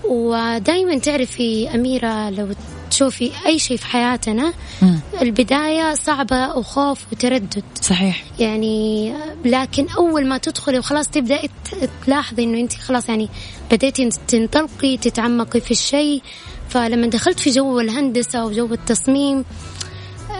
ودائما 0.04 0.98
تعرفي 0.98 1.74
أميرة 1.74 2.30
لو 2.30 2.48
تشوفي 2.90 3.30
أي 3.46 3.58
شيء 3.58 3.76
في 3.76 3.86
حياتنا 3.86 4.52
مم. 4.82 5.00
البداية 5.22 5.94
صعبة 5.94 6.56
وخوف 6.56 7.00
وتردد. 7.12 7.62
صحيح. 7.82 8.24
يعني 8.38 9.12
لكن 9.44 9.86
أول 9.98 10.26
ما 10.26 10.38
تدخلي 10.38 10.78
وخلاص 10.78 11.08
تبدأي 11.08 11.48
ت- 11.48 11.90
تلاحظي 12.06 12.44
إنه 12.44 12.60
انت 12.60 12.72
خلاص 12.74 13.08
يعني 13.08 13.28
بديتي 13.72 14.08
تنطلقي 14.28 14.96
تتعمقي 14.96 15.60
في 15.60 15.70
الشيء. 15.70 16.22
فلما 16.68 17.06
دخلت 17.06 17.40
في 17.40 17.50
جو 17.50 17.80
الهندسة 17.80 18.44
وجو 18.46 18.72
التصميم 18.74 19.44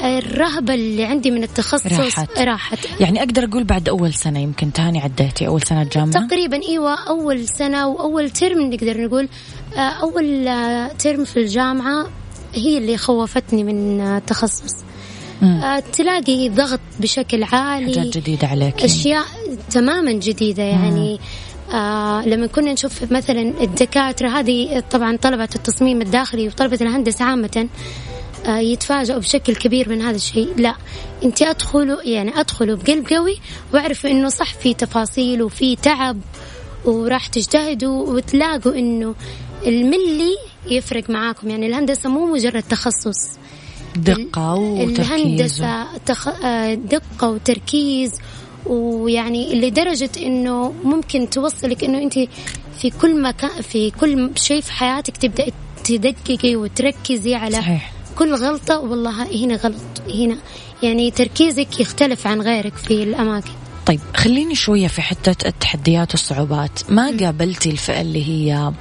الرهبة 0.06 0.74
اللي 0.74 1.04
عندي 1.04 1.30
من 1.30 1.42
التخصص 1.42 1.92
راحت. 1.92 2.38
راحت. 2.38 2.78
يعني 3.00 3.18
أقدر 3.22 3.44
أقول 3.44 3.64
بعد 3.64 3.88
أول 3.88 4.14
سنة 4.14 4.40
يمكن 4.40 4.72
تهاني 4.72 5.00
عديتي 5.00 5.46
أول 5.46 5.62
سنة 5.62 5.84
جامعة؟ 5.92 6.26
تقريبا 6.26 6.60
إيوه 6.68 7.08
أول 7.08 7.48
سنة 7.48 7.88
وأول 7.88 8.30
ترم 8.30 8.60
نقدر 8.60 9.00
نقول. 9.00 9.28
آه، 9.76 9.78
أول 9.78 10.48
آه، 10.48 10.88
ترم 10.88 11.24
في 11.24 11.36
الجامعة 11.36 12.06
هي 12.54 12.78
اللي 12.78 12.96
خوفتني 12.96 13.64
من 13.64 14.00
التخصص 14.00 14.74
مم. 15.42 15.60
آه، 15.62 15.78
تلاقي 15.80 16.48
ضغط 16.48 16.80
بشكل 17.00 17.42
عالي 17.44 18.00
حاجات 18.00 18.18
جديدة 18.18 18.46
عليك. 18.48 18.84
أشياء 18.84 19.24
تماما 19.70 20.12
جديدة 20.12 20.62
يعني. 20.62 21.20
آه 21.72 22.22
لما 22.26 22.46
كنا 22.46 22.72
نشوف 22.72 23.12
مثلا 23.12 23.40
الدكاترة 23.60 24.28
هذه 24.28 24.82
طبعا 24.90 25.16
طلبة 25.16 25.48
التصميم 25.54 26.02
الداخلي 26.02 26.48
وطلبة 26.48 26.78
الهندسة 26.80 27.24
عامه 27.24 27.48
آه 27.56 27.66
يتفاجئوا 28.48 29.18
بشكل 29.18 29.54
كبير 29.54 29.88
من 29.88 30.02
هذا 30.02 30.16
الشيء. 30.16 30.54
لا 30.56 30.74
انت 31.24 31.42
أدخلوا 31.42 32.02
يعني 32.02 32.40
أدخلوا 32.40 32.76
بقلب 32.76 33.06
قوي 33.08 33.38
واعرفوا 33.74 34.10
إنه 34.10 34.28
صح 34.28 34.54
في 34.54 34.74
تفاصيل 34.74 35.42
وفي 35.42 35.76
تعب 35.76 36.20
وراح 36.84 37.26
تجتهدوا 37.26 38.06
وتلاقوا 38.12 38.74
إنه 38.74 39.14
الملي 39.66 40.36
يفرق 40.70 41.10
معاكم. 41.10 41.50
يعني 41.50 41.66
الهندسة 41.66 42.08
مو 42.08 42.26
مجرد 42.32 42.62
تخصص. 42.62 43.30
دقة 43.96 44.54
وتركيز. 44.54 45.00
الهندسة 45.00 45.86
تخ... 46.06 46.28
آه، 46.28 46.74
دقة 46.74 47.30
وتركيز. 47.30 48.12
ويعني 48.66 49.60
لدرجة 49.60 50.10
إنه 50.16 50.74
ممكن 50.84 51.30
توصلك 51.30 51.84
إنه 51.84 51.98
أنت 51.98 52.14
في 52.78 52.90
كل 52.90 53.22
مكان 53.22 53.62
في 53.62 53.90
كل 53.90 54.30
شيء 54.36 54.60
في 54.60 54.72
حياتك 54.72 55.16
تبدأ 55.16 55.46
تدققي 55.84 56.56
وتركزي 56.56 57.34
على 57.34 57.56
صحيح. 57.56 57.95
كل 58.16 58.34
غلطة 58.34 58.78
والله 58.78 59.44
هنا 59.44 59.56
غلط. 59.56 59.74
هنا 60.14 60.36
يعني 60.82 61.10
تركيزك 61.10 61.80
يختلف 61.80 62.26
عن 62.26 62.40
غيرك 62.40 62.76
في 62.76 63.02
الأماكن. 63.02 63.50
طيب 63.86 64.00
خليني 64.16 64.54
شوية 64.54 64.88
في 64.88 65.02
حتة 65.02 65.48
التحديات 65.48 66.10
والصعوبات. 66.12 66.80
ما 66.88 67.16
قابلتي 67.20 67.70
الفئة 67.70 68.00
اللي 68.00 68.28
هي 68.28 68.72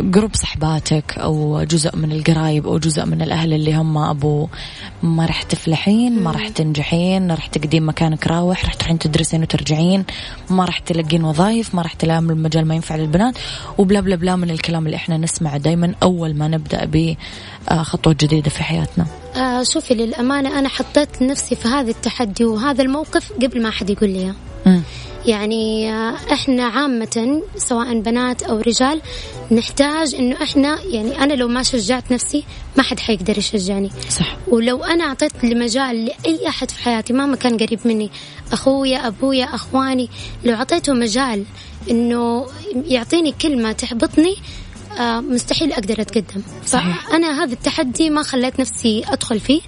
جروب 0.00 0.34
صحباتك 0.34 1.18
أو 1.18 1.62
جزء 1.62 1.96
من 1.96 2.12
القرايب 2.12 2.66
أو 2.66 2.78
جزء 2.78 3.04
من 3.04 3.22
الأهل 3.22 3.52
اللي 3.52 3.74
هم 3.74 3.98
أبو 3.98 4.48
ما 5.02 5.26
راح 5.26 5.42
تفلحين 5.42 6.22
ما 6.22 6.30
راح 6.30 6.48
تنجحين 6.48 7.30
راح 7.30 7.46
تقدين 7.46 7.82
مكانك 7.82 8.26
راوح 8.26 8.64
راح 8.64 8.74
تروحين 8.74 8.98
تدرسين 8.98 9.42
وترجعين 9.42 10.04
ما 10.50 10.64
راح 10.64 10.78
تلقين 10.78 11.24
وظائف 11.24 11.74
ما 11.74 11.82
راح 11.82 11.92
تلاقين 11.92 12.30
المجال 12.30 12.66
ما 12.66 12.74
ينفع 12.74 12.96
للبنات 12.96 13.38
وبلا 13.78 14.00
بلا 14.00 14.16
بلا 14.16 14.36
من 14.36 14.50
الكلام 14.50 14.86
اللي 14.86 14.96
إحنا 14.96 15.16
نسمعه 15.16 15.56
دايما 15.56 15.94
أول 16.02 16.34
ما 16.34 16.48
نبدأ 16.48 16.84
بخطوة 17.70 18.16
جديدة 18.20 18.50
في 18.50 18.62
حياتنا. 18.62 19.06
آه 19.36 19.62
شوفي 19.62 19.94
للأمانة 19.94 20.58
أنا 20.58 20.68
حطيت 20.68 21.22
نفسي 21.22 21.54
في 21.54 21.68
هذا 21.68 21.90
التحدي 21.90 22.44
وهذا 22.44 22.82
الموقف 22.82 23.32
قبل 23.32 23.62
ما 23.62 23.68
أحد 23.68 23.90
يقول 23.90 24.10
لي. 24.10 24.32
يعني 25.26 25.92
إحنا 26.32 26.64
عامة 26.64 27.42
سواء 27.56 28.00
بنات 28.00 28.42
أو 28.42 28.58
رجال 28.58 29.00
نحتاج 29.50 30.14
إنه 30.14 30.42
إحنا 30.42 30.78
يعني 30.82 31.22
أنا 31.22 31.32
لو 31.32 31.48
ما 31.48 31.62
شجعت 31.62 32.12
نفسي 32.12 32.44
ما 32.76 32.82
حد 32.82 33.00
حيقدر 33.00 33.38
يشجعني. 33.38 33.90
صح. 34.10 34.36
ولو 34.48 34.84
أنا 34.84 35.04
أعطيت 35.04 35.44
المجال 35.44 36.04
لأي 36.04 36.48
أحد 36.48 36.70
في 36.70 36.82
حياتي 36.82 37.12
مهما 37.12 37.36
كان 37.36 37.56
قريب 37.56 37.80
مني 37.84 38.10
أخويا 38.52 39.06
أبويا 39.06 39.44
أخواني 39.44 40.08
لو 40.44 40.54
أعطيته 40.54 40.92
مجال 40.92 41.44
إنه 41.90 42.46
يعطيني 42.74 43.32
كلمة 43.42 43.72
تحبطني 43.72 44.36
آه، 44.98 45.20
مستحيل 45.20 45.72
أقدر 45.72 46.00
أتقدم. 46.00 46.42
صحيح. 46.66 47.08
فأنا 47.08 47.44
هذا 47.44 47.52
التحدي 47.52 48.10
ما 48.10 48.22
خليت 48.22 48.60
نفسي 48.60 49.04
أدخل 49.08 49.40
فيه. 49.40 49.60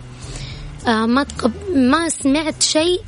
آه، 0.87 1.07
ما 1.07 1.23
تقب... 1.23 1.53
ما 1.75 2.09
سمعت 2.09 2.63
شيء 2.63 3.01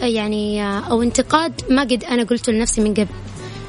يعني 0.00 0.62
آه، 0.62 0.80
أو 0.90 1.02
انتقاد 1.02 1.52
ما 1.70 1.82
قد 1.82 2.04
أنا 2.04 2.24
قلته 2.24 2.52
لنفسي 2.52 2.80
من 2.80 2.94
قبل. 2.94 3.06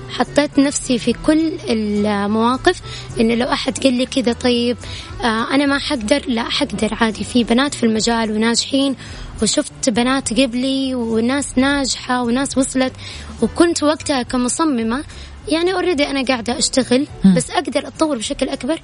حطيت 0.10 0.60
نفسي 0.60 1.00
في 1.00 1.14
كل 1.14 1.52
المواقف 1.70 2.82
إنه 3.20 3.36
لو 3.36 3.48
أحد 3.52 3.78
قال 3.84 3.94
لي 3.94 4.06
كذا 4.06 4.34
طيب 4.34 4.78
آه 5.24 5.54
أنا 5.54 5.66
ما 5.66 5.80
حقدر. 5.80 6.24
لا 6.28 6.44
حقدر 6.44 6.98
عادي. 7.02 7.24
في 7.24 7.44
بنات 7.44 7.74
في 7.74 7.86
المجال 7.86 8.32
وناجحين 8.32 8.96
وشفت 9.44 9.90
بنات 9.90 10.40
قبلي 10.40 10.96
وناس 10.96 11.58
ناجحة 11.58 12.24
وناس 12.24 12.58
وصلت 12.58 12.94
وكنت 13.42 13.84
وقتها 13.84 14.22
كمصممة. 14.24 15.04
يعني 15.48 15.74
اوريدي 15.74 16.10
أنا 16.10 16.26
قاعدة 16.26 16.58
أشتغل 16.58 17.08
بس 17.36 17.52
أقدر 17.52 17.88
أتطور 17.88 18.18
بشكل 18.18 18.50
أكبر. 18.50 18.82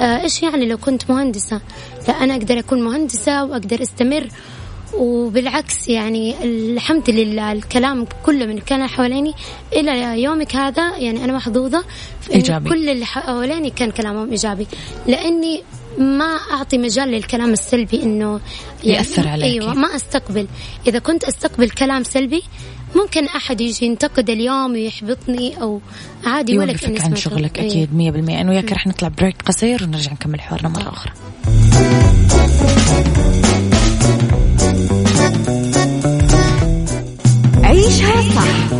آه 0.00 0.22
إيش 0.22 0.42
يعني 0.42 0.66
لو 0.66 0.76
كنت 0.76 1.10
مهندسة؟ 1.10 1.60
لا 2.08 2.24
أنا 2.24 2.34
أقدر 2.34 2.58
أكون 2.58 2.82
مهندسة 2.82 3.44
وأقدر 3.44 3.82
أستمر 3.82 4.28
وبالعكس 4.98 5.88
يعني 5.88 6.34
الحمد 6.44 7.10
لله 7.10 7.52
الكلام 7.52 8.06
كله 8.26 8.46
من 8.46 8.58
كان 8.58 8.86
حواليني 8.86 9.32
إلى 9.72 10.22
يومك 10.22 10.56
هذا 10.56 10.96
يعني 10.98 11.24
أنا 11.24 11.32
محظوظة 11.32 11.84
إيجابي. 12.34 12.70
كل 12.70 12.88
اللي 12.88 13.06
حواليني 13.06 13.70
كان 13.70 13.90
كلامهم 13.90 14.30
إيجابي 14.30 14.66
لأني 15.06 15.62
ما 15.98 16.38
أعطي 16.52 16.78
مجال 16.78 17.08
للكلام 17.08 17.52
السلبي 17.52 18.02
إنه 18.02 18.40
يعني 18.84 18.98
يأثر 18.98 19.28
عليك. 19.28 19.44
أيوه 19.44 19.74
ما 19.74 19.96
أستقبل 19.96 20.46
إذا 20.86 20.98
كنت 20.98 21.24
أستقبل 21.24 21.70
كلام 21.70 22.02
سلبي 22.02 22.42
ممكن 22.96 23.24
أحد 23.24 23.60
يجي 23.60 23.86
ينتقد 23.86 24.30
اليوم 24.30 24.72
ويحبطني 24.72 25.62
أو 25.62 25.80
عادي 26.26 26.58
ولا 26.58 26.72
كأني 26.72 27.00
عن. 27.00 27.16
شغلك 27.16 27.58
إيه. 27.58 27.88
مية 27.92 28.10
بالمية 28.10 28.40
أنا 28.40 28.50
وياك 28.50 28.72
رح 28.72 28.86
نطلع 28.86 29.08
بريك 29.08 29.42
قصير 29.42 29.84
ونرجع 29.84 30.12
نكمل 30.12 30.40
حوارنا 30.40 30.68
مرة 30.68 30.88
أخرى 30.88 31.12
عيشها 37.84 38.22
صح 38.34 38.72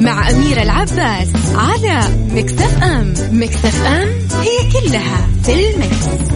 مع 0.00 0.30
أميرة 0.30 0.62
العباس 0.62 1.28
على 1.54 2.00
Mix 2.34 2.58
FM. 2.58 2.82
Mix 2.82 3.14
FM 3.32 3.49
it's 3.49 3.82
all 3.86 5.26
in 5.42 5.70
the 5.70 5.96
mix. 5.96 6.30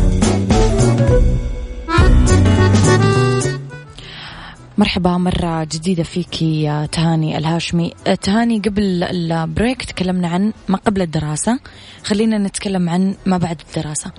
مرحبا 4.78 5.10
مرة 5.16 5.64
جديدة 5.64 6.02
فيكي 6.02 6.62
يا 6.62 6.86
تهاني 6.92 7.38
الهاشمي. 7.38 7.92
آه، 8.06 8.14
تهاني 8.14 8.58
قبل 8.58 9.02
ال 9.04 9.17
break 9.17 9.82
تكلمنا 9.84 10.28
عن 10.28 10.52
ما 10.68 10.78
قبل 10.78 11.02
الدراسة. 11.02 11.58
خلينا 12.04 12.38
نتكلم 12.38 12.88
عن 12.88 13.14
ما 13.26 13.38
بعد 13.38 13.60
الدراسة. 13.68 14.10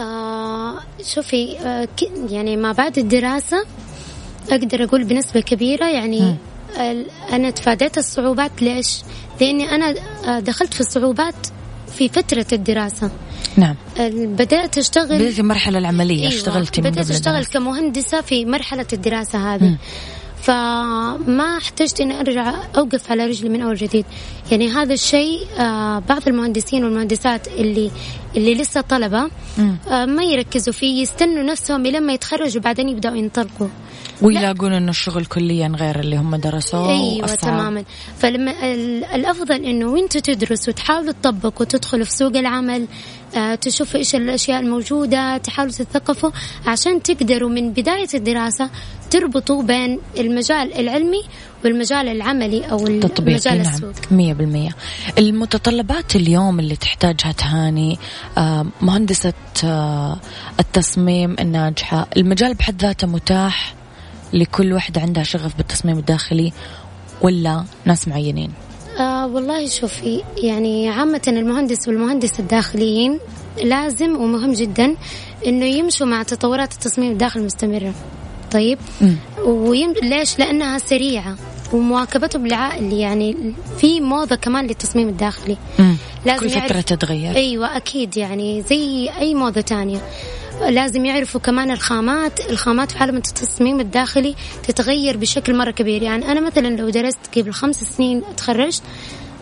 آه 0.00 0.74
شوفي 1.14 1.58
آه 1.58 1.84
ك- 1.84 2.30
يعني 2.32 2.56
ما 2.56 2.72
بعد 2.72 2.98
الدراسة 2.98 3.64
أقدر 4.50 4.84
أقول 4.84 5.04
بنسبة 5.04 5.40
كبيرة 5.40 5.86
يعني 5.86 6.18
ال- 6.20 6.36
أنا 7.32 7.50
تفاديت 7.50 7.98
الصعوبات. 7.98 8.62
ليش؟ 8.62 9.00
لأني 9.40 9.70
أنا 9.74 9.94
آه، 10.26 10.40
دخلت 10.40 10.74
في 10.74 10.80
الصعوبات 10.80 11.34
في 11.98 12.08
فترة 12.08 12.46
الدراسة. 12.52 13.10
نعم. 13.56 13.74
بدأت 14.14 14.78
أشتغل 14.78 15.18
بديتي 15.18 15.40
المرحلة 15.40 15.78
العملية 15.78 16.20
أيوة 16.20 16.28
اشتغلتي 16.28 16.80
بدأت 16.80 17.10
أشتغل. 17.10 17.44
كمهندسة 17.44 18.20
في 18.20 18.44
مرحلة 18.44 18.86
الدراسة 18.92 19.54
هذه. 19.54 19.76
فما 20.42 21.56
احتجت 21.58 22.00
إني 22.00 22.20
أرجع 22.20 22.54
أوقف 22.76 23.10
على 23.10 23.26
رجلي 23.26 23.48
من 23.48 23.62
أول 23.62 23.74
جديد. 23.76 24.04
يعني 24.50 24.68
هذا 24.68 24.94
الشيء 24.94 25.40
آه 25.58 25.98
بعض 25.98 26.28
المهندسين 26.28 26.84
والمهندسات 26.84 27.48
اللي 27.48 27.90
اللي 28.36 28.54
لسه 28.54 28.80
طلبة 28.80 29.30
آه 29.90 30.04
ما 30.04 30.22
يركزوا 30.24 30.72
فيه 30.72 31.02
يستنوا 31.02 31.42
نفسهم 31.42 31.86
لما 31.86 32.12
يتخرجوا 32.12 32.62
بعدين 32.62 32.88
يبدأوا 32.88 33.16
ينطلقوا. 33.16 33.68
ويلاقون 34.22 34.72
انه 34.72 34.90
الشغل 34.90 35.24
كليا 35.24 35.72
غير 35.78 36.00
اللي 36.00 36.16
هم 36.16 36.36
درسوه 36.36 36.90
أيوه 36.90 37.22
وأصعب. 37.22 37.38
تماما. 37.38 37.84
فلما 38.18 38.50
ال- 38.74 39.04
الأفضل 39.04 39.64
إنه 39.64 39.86
وانتوا 39.86 40.20
تدرسوا 40.20 40.72
تحاولوا 40.72 41.12
تطبقوا 41.12 41.60
وتدخلوا 41.66 42.04
في 42.04 42.10
سوق 42.12 42.36
العمل 42.36 42.86
آه 43.36 43.54
تشوفوا 43.54 44.00
إيش 44.00 44.14
الأشياء 44.14 44.60
الموجودة 44.60 45.36
تحاولوا 45.36 45.74
تتثقفوا 45.74 46.30
عشان 46.66 47.02
تقدروا 47.02 47.48
من 47.50 47.72
بداية 47.72 48.08
الدراسة 48.14 48.70
تربطوا 49.10 49.62
بين 49.62 49.98
المجال 50.18 50.74
العلمي 50.74 51.22
والمجال 51.64 52.08
العملي 52.08 52.70
أو 52.70 52.86
المجال 52.86 53.62
نعم 53.62 53.74
السوق. 53.74 53.92
مية 54.10 54.32
بالمية. 54.32 54.70
المتطلبات 55.18 56.16
اليوم 56.16 56.60
اللي 56.60 56.76
تحتاجها 56.76 57.32
تهاني 57.32 57.98
آه، 58.38 58.66
مهندسة 58.80 59.32
آه، 59.64 60.18
التصميم 60.60 61.36
الناجحة. 61.40 62.06
المجال 62.16 62.54
بحد 62.54 62.82
ذاته 62.82 63.06
متاح 63.06 63.74
لكل 64.32 64.72
واحدة 64.72 65.00
عندها 65.00 65.22
شغف 65.22 65.56
بالتصميم 65.56 65.98
الداخلي 65.98 66.52
ولا 67.22 67.64
ناس 67.84 68.08
معينين؟ 68.08 68.52
آه 68.98 69.26
والله 69.26 69.66
شوفي 69.68 70.22
يعني 70.42 70.88
عامة 70.88 71.20
المهندس 71.28 71.88
والمهندس 71.88 72.40
الداخليين 72.40 73.18
لازم 73.64 74.16
ومهم 74.16 74.52
جدا 74.52 74.96
إنه 75.46 75.64
يمشوا 75.64 76.06
مع 76.06 76.22
تطورات 76.22 76.72
التصميم 76.72 77.12
الداخلي 77.12 77.40
المستمرة. 77.40 77.94
طيب. 78.52 78.78
ويم... 79.44 79.94
ليش؟ 80.02 80.38
لأنها 80.38 80.78
سريعة 80.78 81.36
ومواكبتهم 81.72 82.46
لعائل 82.46 82.92
يعني 82.92 83.54
في 83.80 84.00
موضة 84.00 84.36
كمان 84.36 84.66
للتصميم 84.66 85.08
الداخلي. 85.08 85.56
مم. 85.78 85.96
لازم 86.26 86.40
كل 86.40 86.48
فترة 86.50 86.58
يعرف- 86.60 86.84
تتغير. 86.84 87.36
أيوه 87.36 87.76
أكيد 87.76 88.16
يعني 88.16 88.62
زي 88.62 89.10
أي 89.18 89.34
موضة 89.34 89.60
تانية. 89.60 89.98
لازم 90.68 91.04
يعرفوا 91.04 91.40
كمان 91.40 91.70
الخامات. 91.70 92.50
الخامات 92.50 92.90
في 92.92 92.98
عالم 92.98 93.16
التصميم 93.16 93.80
الداخلي 93.80 94.34
تتغير 94.68 95.16
بشكل 95.16 95.56
مرة 95.56 95.70
كبير. 95.70 96.02
يعني 96.02 96.32
أنا 96.32 96.40
مثلا 96.40 96.68
لو 96.76 96.88
درست 96.88 97.18
قبل 97.36 97.52
خمس 97.52 97.84
سنين 97.84 98.22
تخرجت 98.36 98.82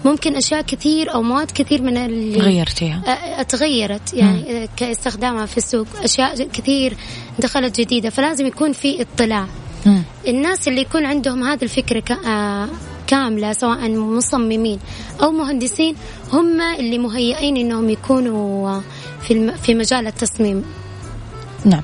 ممكن 0.05 0.37
أشياء 0.37 0.63
كثير 0.63 1.15
أو 1.15 1.23
مواد 1.23 1.51
كثير 1.51 1.83
من 1.83 1.97
اللي 1.97 2.39
غيرتيها 2.41 3.03
اتغيرت 3.41 4.15
يعني 4.15 4.67
أ- 4.67 4.71
كاستخدامها 4.77 5.47
في 5.47 5.57
السوق. 5.57 5.87
أشياء 6.03 6.49
كثير 6.53 6.97
دخلت 7.39 7.81
جديدة. 7.81 8.11
فلازم 8.11 8.47
يكون 8.47 8.73
في 8.73 9.03
اطلاع. 9.03 9.47
مم. 9.87 10.03
الناس 10.29 10.69
اللي 10.69 10.81
يكون 10.81 11.05
عندهم 11.07 11.43
هذه 11.43 11.63
الفكرة 11.63 12.01
ك- 12.01 12.11
آه 12.27 12.69
كاملة 13.07 13.53
سواء 13.53 13.89
مصممين 13.91 14.79
أو 15.23 15.31
مهندسين 15.31 15.95
هم 16.33 16.61
اللي 16.61 16.99
مهيئين 16.99 17.57
إنهم 17.57 17.91
يكونوا 17.91 18.81
في 19.23 19.53
في 19.63 19.75
مجال 19.75 20.07
التصميم. 20.07 20.65
نعم. 21.67 21.83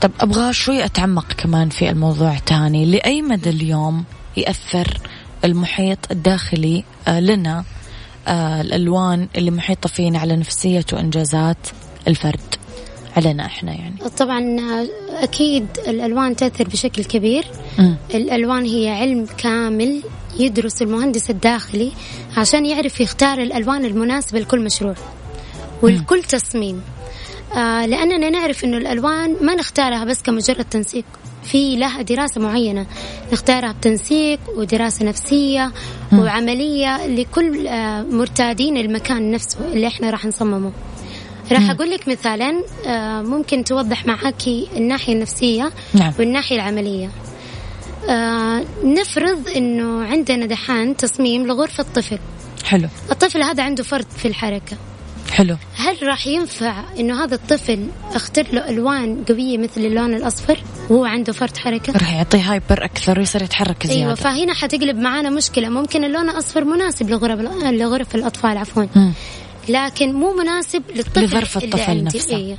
طب 0.00 0.10
أبغى 0.20 0.52
شوي 0.52 0.84
أتعمق 0.84 1.32
كمان 1.32 1.68
في 1.68 1.90
الموضوع 1.90 2.38
تاني. 2.38 2.84
لأي 2.84 3.22
مدى 3.22 3.50
اليوم 3.50 4.04
يأثر 4.36 4.98
المحيط 5.44 5.98
الداخلي 6.10 6.84
آه، 7.08 7.20
لنا 7.20 7.64
آه، 8.28 8.60
الألوان 8.60 9.28
اللي 9.36 9.50
محيطة 9.50 9.88
فينا 9.88 10.18
على 10.18 10.36
نفسية 10.36 10.84
وإنجازات 10.92 11.56
الفرد؟ 12.08 12.54
علينا 13.16 13.46
إحنا 13.46 13.72
يعني. 13.72 13.96
طبعا 14.18 14.40
آه، 14.40 14.86
أكيد 15.22 15.66
الألوان 15.88 16.36
تأثر 16.36 16.68
بشكل 16.68 17.04
كبير. 17.04 17.44
مم. 17.78 17.96
الألوان 18.14 18.64
هي 18.64 18.88
علم 18.88 19.26
كامل 19.38 20.02
يدرس 20.38 20.82
المهندس 20.82 21.30
الداخلي 21.30 21.92
عشان 22.36 22.66
يعرف 22.66 23.00
يختار 23.00 23.38
الألوان 23.38 23.84
المناسبة 23.84 24.38
لكل 24.38 24.64
مشروع. 24.64 24.94
ولكل 25.82 26.22
تصميم. 26.22 26.76
آه 26.76 27.01
لأننا 27.86 28.30
نعرف 28.30 28.64
أنه 28.64 28.76
الألوان 28.76 29.36
ما 29.40 29.54
نختارها 29.54 30.04
بس 30.04 30.22
كمجرد 30.22 30.64
تنسيق. 30.64 31.04
في 31.44 31.76
لها 31.76 32.02
دراسة 32.02 32.40
معينة. 32.40 32.86
نختارها 33.32 33.72
بتنسيق 33.72 34.40
ودراسة 34.56 35.04
نفسية 35.04 35.72
وعملية 36.12 37.06
لكل 37.06 37.66
آه 37.66 38.02
مرتادين 38.02 38.76
المكان 38.76 39.30
نفسه 39.30 39.58
اللي 39.72 39.86
إحنا 39.86 40.10
راح 40.10 40.26
نصممه. 40.26 40.72
راح 41.52 41.70
أقول 41.70 41.90
لك 41.90 42.08
مثالا 42.08 42.64
آه 42.86 43.22
ممكن 43.22 43.64
توضح 43.64 44.06
معاكي 44.06 44.68
الناحية 44.76 45.12
النفسية 45.12 45.70
نعم. 45.94 46.12
والناحية 46.18 46.56
العملية. 46.56 47.10
آه 48.08 48.64
نفرض 48.84 49.48
إنه 49.56 50.04
عندنا 50.04 50.46
دحين 50.46 50.96
تصميم 50.96 51.46
لغرفة 51.46 51.86
طفل. 51.94 52.18
حلو. 52.64 52.88
الطفل 53.10 53.42
هذا 53.42 53.62
عنده 53.62 53.82
فرط 53.82 54.06
في 54.16 54.28
الحركة. 54.28 54.76
حلو 55.30 55.56
هل 55.76 55.96
راح 56.02 56.26
ينفع 56.26 56.84
إنه 56.98 57.24
هذا 57.24 57.34
الطفل 57.34 57.86
اختار 58.14 58.46
له 58.52 58.70
ألوان 58.70 59.24
قوية 59.28 59.58
مثل 59.58 59.80
اللون 59.80 60.14
الأصفر 60.14 60.58
وهو 60.90 61.04
عنده 61.04 61.32
فرط 61.32 61.56
حركة 61.56 61.92
راح 61.92 62.14
يعطيه 62.14 62.52
هايبر 62.52 62.84
أكثر 62.84 63.18
ويصير 63.18 63.42
يتحرك 63.42 63.86
زيادة 63.86 64.02
أيوه 64.02 64.14
فهنا 64.14 64.54
حتقلب 64.54 64.96
معانا 64.96 65.30
مشكلة 65.30 65.68
ممكن 65.68 66.04
اللون 66.04 66.30
الأصفر 66.30 66.64
مناسب 66.64 67.10
لغرف 67.10 67.40
لغرف 67.64 68.14
الأطفال 68.14 68.58
عفوا 68.58 68.84
مم. 68.96 69.12
لكن 69.68 70.12
مو 70.12 70.32
مناسب 70.32 70.82
للطفل 70.96 71.24
لظرف 71.24 71.56
الطفل. 71.56 72.04
نفسه. 72.04 72.36
إيه. 72.36 72.56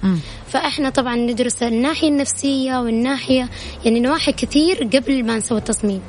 فإحنا 0.52 0.90
طبعا 0.90 1.16
ندرس 1.16 1.64
الناحية 1.64 2.08
النفسية 2.08 2.78
والناحية 2.78 3.50
يعني 3.86 4.00
نواحي 4.00 4.32
كثير 4.32 4.90
قبل 4.94 5.26
ما 5.26 5.38
نسوي 5.38 5.58
التصميم. 5.58 6.02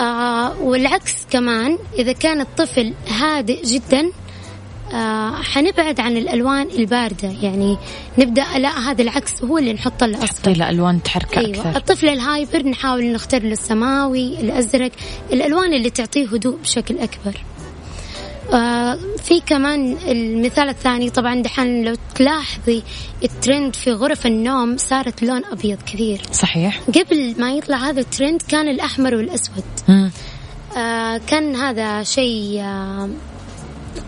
آه 0.00 0.60
والعكس 0.60 1.14
كمان 1.30 1.78
إذا 1.98 2.12
كان 2.12 2.40
الطفل 2.40 2.94
هادئ 3.08 3.62
جدا 3.62 4.10
آه 4.92 5.42
حنبعد 5.42 6.00
عن 6.00 6.16
الألوان 6.16 6.68
الباردة. 6.70 7.28
يعني 7.42 7.78
نبدأ 8.18 8.44
لا 8.58 8.90
هذا 8.90 9.02
العكس 9.02 9.44
هو 9.44 9.58
اللي 9.58 9.72
نحط 9.72 10.04
له 10.04 10.16
حطي 10.16 10.24
اصفر 10.24 10.50
له 10.52 10.70
ألوان 10.70 11.02
تحركه 11.02 11.38
أيوه 11.38 11.50
أكثر. 11.50 11.76
الطفل 11.76 12.08
الهايبر 12.08 12.66
نحاول 12.66 13.12
نختار 13.12 13.42
له 13.42 13.52
السماوي 13.52 14.40
الأزرق 14.40 14.90
الألوان 15.32 15.74
اللي 15.74 15.90
تعطيه 15.90 16.26
هدوء 16.26 16.56
بشكل 16.62 16.98
أكبر. 16.98 17.40
آه 18.52 18.98
في 19.24 19.40
كمان 19.46 19.96
المثال 20.08 20.68
الثاني 20.68 21.10
طبعا 21.10 21.42
دحين 21.42 21.84
لو 21.84 21.96
تلاحظي 22.14 22.82
الترند 23.24 23.76
في 23.76 23.92
غرف 23.92 24.26
النوم 24.26 24.76
صارت 24.76 25.22
لون 25.22 25.44
أبيض 25.44 25.78
كثير. 25.82 26.20
صحيح. 26.32 26.80
قبل 26.80 27.34
ما 27.38 27.52
يطلع 27.52 27.76
هذا 27.76 28.00
الترند 28.00 28.42
كان 28.48 28.68
الأحمر 28.68 29.14
والأسود. 29.14 29.64
مم. 29.88 30.10
آه 30.76 31.20
كان 31.26 31.56
هذا 31.56 32.02
شيء 32.02 32.60
آه 32.60 33.08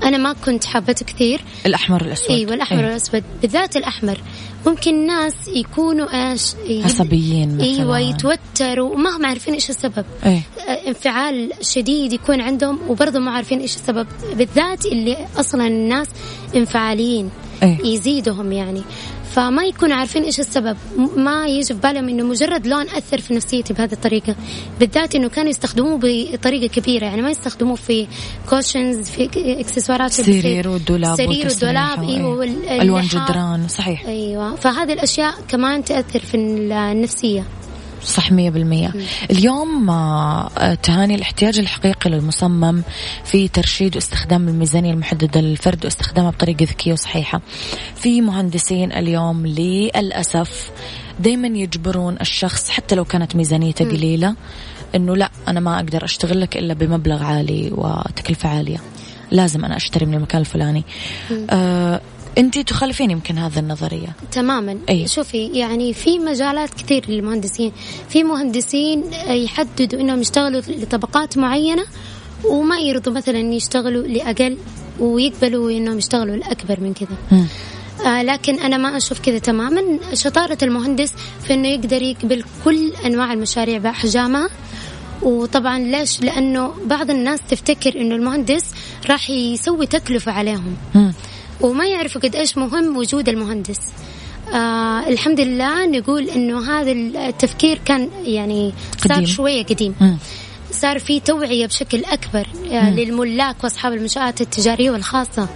أنا 0.02 0.16
ما 0.16 0.32
كنت 0.32 0.64
حابته 0.64 1.06
كثير. 1.06 1.40
الأحمر 1.66 2.02
والاسود 2.02 2.30
أيوه 2.30 2.54
الاحمر 2.54 2.80
إيه. 2.80 2.86
والاسود 2.86 3.22
بالذات 3.42 3.76
الأحمر. 3.76 4.20
ممكن 4.66 5.06
ناس 5.06 5.34
يكونوا 5.48 6.30
إيش 6.30 6.54
يب- 6.68 6.84
عصبيين 6.84 7.54
مثلاً. 7.54 7.64
أيوه 7.66 7.98
يتوتروا 7.98 8.94
وما 8.94 9.16
هم 9.16 9.26
عارفين 9.26 9.54
إيش 9.54 9.70
السبب. 9.70 10.04
آه، 10.24 10.40
انفعال 10.86 11.52
شديد 11.60 12.12
يكون 12.12 12.40
عندهم 12.40 12.78
وبرضه 12.88 13.18
ما 13.18 13.30
عارفين 13.30 13.60
إيش 13.60 13.76
السبب. 13.76 14.06
بالذات 14.36 14.86
اللي 14.86 15.16
أصلا 15.36 15.66
الناس 15.66 16.08
انفعاليين 16.56 17.30
إيه. 17.62 17.78
يزيدهم 17.86 18.52
يعني. 18.52 18.82
فما 19.30 19.64
يكونوا 19.64 19.96
عارفين 19.96 20.22
إيش 20.22 20.40
السبب 20.40 20.76
ما 21.16 21.46
يجي 21.46 21.74
في 21.74 21.80
بالهم 21.80 22.08
إنه 22.08 22.24
مجرد 22.24 22.66
لون 22.66 22.88
أثر 22.88 23.20
في 23.20 23.34
نفسيتي 23.34 23.72
بهذه 23.72 23.92
الطريقة 23.92 24.34
بالذات 24.80 25.14
إنه 25.14 25.28
كانوا 25.28 25.50
يستخدموه 25.50 26.00
بطريقة 26.02 26.66
كبيرة 26.66 27.04
يعني 27.04 27.22
ما 27.22 27.30
يستخدموه 27.30 27.76
في 27.76 28.06
كوشنز 28.50 29.10
في 29.10 29.30
إكسسوارات. 29.60 30.20
السرير 30.20 30.68
والدولاب 30.68 31.20
والدولاب 31.20 32.02
إيه. 32.02 32.16
إيوه 32.16 32.82
ألوان. 32.82 33.06
جدران 33.06 33.68
صحيح 33.68 34.06
أيوه 34.06 34.54
فهذه 34.56 34.92
الأشياء 34.92 35.34
كمان 35.48 35.84
تأثر 35.84 36.18
في 36.20 36.36
النفسية 36.36 37.44
صح 38.04 38.32
مية 38.32 38.50
بالمية. 38.50 38.92
اليوم 39.30 39.90
آه، 39.90 40.74
تهاني 40.82 41.14
الاحتياج 41.14 41.58
الحقيقي 41.58 42.10
للمصمم 42.10 42.82
في 43.24 43.48
ترشيد 43.48 43.96
واستخدام 43.96 44.48
الميزانية 44.48 44.92
المحددة 44.92 45.40
للفرد 45.40 45.84
واستخدامها 45.84 46.30
بطريقة 46.30 46.64
ذكية 46.64 46.92
وصحيحة. 46.92 47.40
في 47.96 48.20
مهندسين 48.20 48.92
اليوم 48.92 49.46
للأسف 49.46 50.70
دايما 51.20 51.48
يجبرون 51.48 52.16
الشخص 52.20 52.70
حتى 52.70 52.94
لو 52.94 53.04
كانت 53.04 53.36
ميزانيته 53.36 53.84
قليلة 53.84 54.34
إنه 54.94 55.16
لا 55.16 55.30
أنا 55.48 55.60
ما 55.60 55.76
أقدر 55.76 56.04
أشتغل 56.04 56.40
لك 56.40 56.56
إلا 56.56 56.74
بمبلغ 56.74 57.22
عالي 57.22 57.70
وتكلفة 57.72 58.48
عالية. 58.48 58.80
لازم 59.30 59.64
أنا 59.64 59.76
أشتري 59.76 60.06
من 60.06 60.14
المكان 60.14 60.40
الفلاني. 60.40 60.84
آه 61.50 62.00
انت 62.38 62.58
تخالفين 62.58 63.10
يمكن 63.10 63.38
هذا 63.38 63.60
النظرية. 63.60 64.16
تماما. 64.32 64.78
أي. 64.88 65.08
شوفي 65.08 65.46
يعني 65.46 65.92
في 65.92 66.18
مجالات 66.18 66.74
كثير 66.74 67.04
للمهندسين. 67.08 67.72
في 68.08 68.24
مهندسين 68.24 69.04
يحددوا 69.28 70.00
إنهم 70.00 70.20
يشتغلوا 70.20 70.60
لطبقات 70.68 71.38
معينة 71.38 71.84
وما 72.44 72.78
يرضوا 72.78 73.12
مثلا 73.12 73.38
يشتغلوا 73.38 74.02
لأقل 74.02 74.56
ويقبلوا 75.00 75.70
إنهم 75.70 75.98
يشتغلوا 75.98 76.36
لأكبر 76.36 76.80
من 76.80 76.94
كذا. 76.94 77.46
آه 78.06 78.22
لكن 78.22 78.60
أنا 78.60 78.76
ما 78.76 78.96
أشوف 78.96 79.20
كذا 79.20 79.38
تماما. 79.38 79.82
شطارة 80.14 80.58
المهندس 80.62 81.12
في 81.44 81.54
إنه 81.54 81.68
يقدر 81.68 82.02
يقبل 82.02 82.44
كل 82.64 82.92
أنواع 83.06 83.32
المشاريع 83.32 83.78
باحجامها 83.78 84.50
وطبعا 85.22 85.78
ليش؟ 85.78 86.20
لأنه 86.20 86.74
بعض 86.86 87.10
الناس 87.10 87.40
تفتكر 87.50 88.00
إنه 88.00 88.14
المهندس 88.14 88.64
راح 89.10 89.30
يسوي 89.30 89.86
تكلفة 89.86 90.32
عليهم. 90.32 90.76
مم. 90.94 91.12
وما 91.60 91.86
يعرفوا 91.86 92.20
قد 92.20 92.36
إيش 92.36 92.58
مهم 92.58 92.96
وجود 92.96 93.28
المهندس 93.28 93.78
آه 94.54 95.08
الحمد 95.08 95.40
لله 95.40 95.86
نقول 95.86 96.28
إنه 96.28 96.70
هذا 96.70 96.92
التفكير 96.92 97.80
كان 97.84 98.08
يعني 98.24 98.72
صار 98.98 99.12
قديم. 99.12 99.26
شوية 99.26 99.62
قديم 99.64 99.94
مم. 100.00 100.18
صار 100.72 100.98
في 100.98 101.20
توعية 101.20 101.66
بشكل 101.66 102.04
أكبر 102.04 102.46
آه، 102.70 102.90
للملاك 102.90 103.64
وأصحاب 103.64 103.92
المنشآت 103.92 104.40
التجارية 104.40 104.90
والخاصة. 104.90 105.48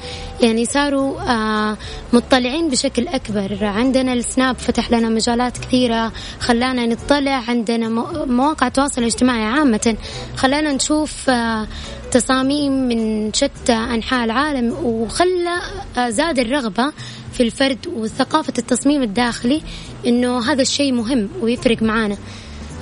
يعني 0.42 0.64
صاروا 0.64 1.20
آه، 1.20 1.77
مطلعين 2.12 2.68
بشكل 2.70 3.09
أكبر. 3.09 3.64
عندنا 3.64 4.12
السناب 4.12 4.57
فتح 4.59 4.90
لنا 4.90 5.09
مجالات 5.09 5.59
كثيرة 5.59 6.12
خلانا 6.40 6.87
نطلع 6.87 7.42
عندنا 7.48 7.88
مو- 7.88 8.24
مواقع 8.27 8.66
التواصل 8.66 9.00
الاجتماعي 9.00 9.44
عامة. 9.44 9.96
خلانا 10.37 10.72
نشوف 10.72 11.31
آه، 11.31 11.66
تصاميم 12.11 12.72
من 12.72 13.33
شتى 13.33 13.72
أنحاء 13.72 14.24
العالم 14.24 14.72
وخلى 14.85 15.57
آه، 15.98 16.11
زاد 16.11 16.38
الرغبة 16.38 16.92
في 17.33 17.42
الفرد 17.42 17.87
وثقافة 17.96 18.53
التصميم 18.59 19.03
الداخلي 19.03 19.62
إنه 20.07 20.53
هذا 20.53 20.62
الشيء 20.62 20.92
مهم 20.92 21.29
ويفرق 21.40 21.83
معانا. 21.83 22.16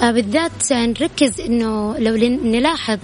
بالذات 0.00 0.72
نركز 0.72 1.40
إنه 1.40 1.98
لو 1.98 2.16
نلاحظ 2.44 2.98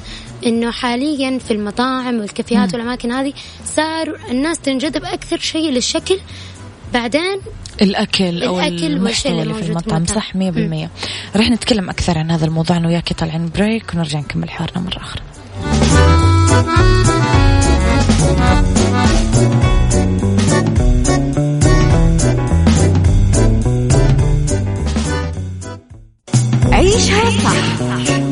إنه 0.47 0.71
حاليا 0.71 1.39
في 1.39 1.51
المطاعم 1.51 2.21
والكافيهات 2.21 2.73
والأماكن 2.75 3.13
هذه 3.13 3.33
صار 3.65 4.21
الناس 4.31 4.59
تنجذب 4.59 5.05
أكثر 5.05 5.39
شيء 5.39 5.71
للشكل 5.71 6.19
بعدين 6.95 7.41
الأكل 7.83 8.43
أو 8.43 8.61
الأكل 8.61 8.75
والشيء 8.75 8.89
المحتوى 8.89 9.43
اللي 9.43 9.55
في 9.55 9.63
المطعم. 9.63 10.07
صح 10.07 10.37
مية 10.37 10.51
بالمية. 10.51 10.91
رح 11.37 11.51
نتكلم 11.51 11.91
أكثر 11.91 12.19
عن 12.19 12.31
هذا 12.31 12.47
الموضوع 12.47 12.77
أنا 12.77 12.89
وياك 12.89 13.13
طالعين 13.13 13.51
break 13.55 13.95
ونرجع 13.95 14.19
نكمل 14.19 14.51
حوارنا 14.51 14.81
مرة 14.81 14.97
أخرى. 14.97 15.23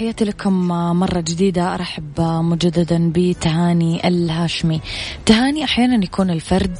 تحياتي 0.00 0.24
لكم 0.24 0.68
مرة 0.98 1.20
جديدة. 1.20 1.74
أرحب 1.74 2.20
مجددا 2.20 3.12
بتهاني 3.14 4.08
الهاشمي. 4.08 4.80
تهاني 5.26 5.64
أحيانا 5.64 6.04
يكون 6.04 6.30
الفرد 6.30 6.76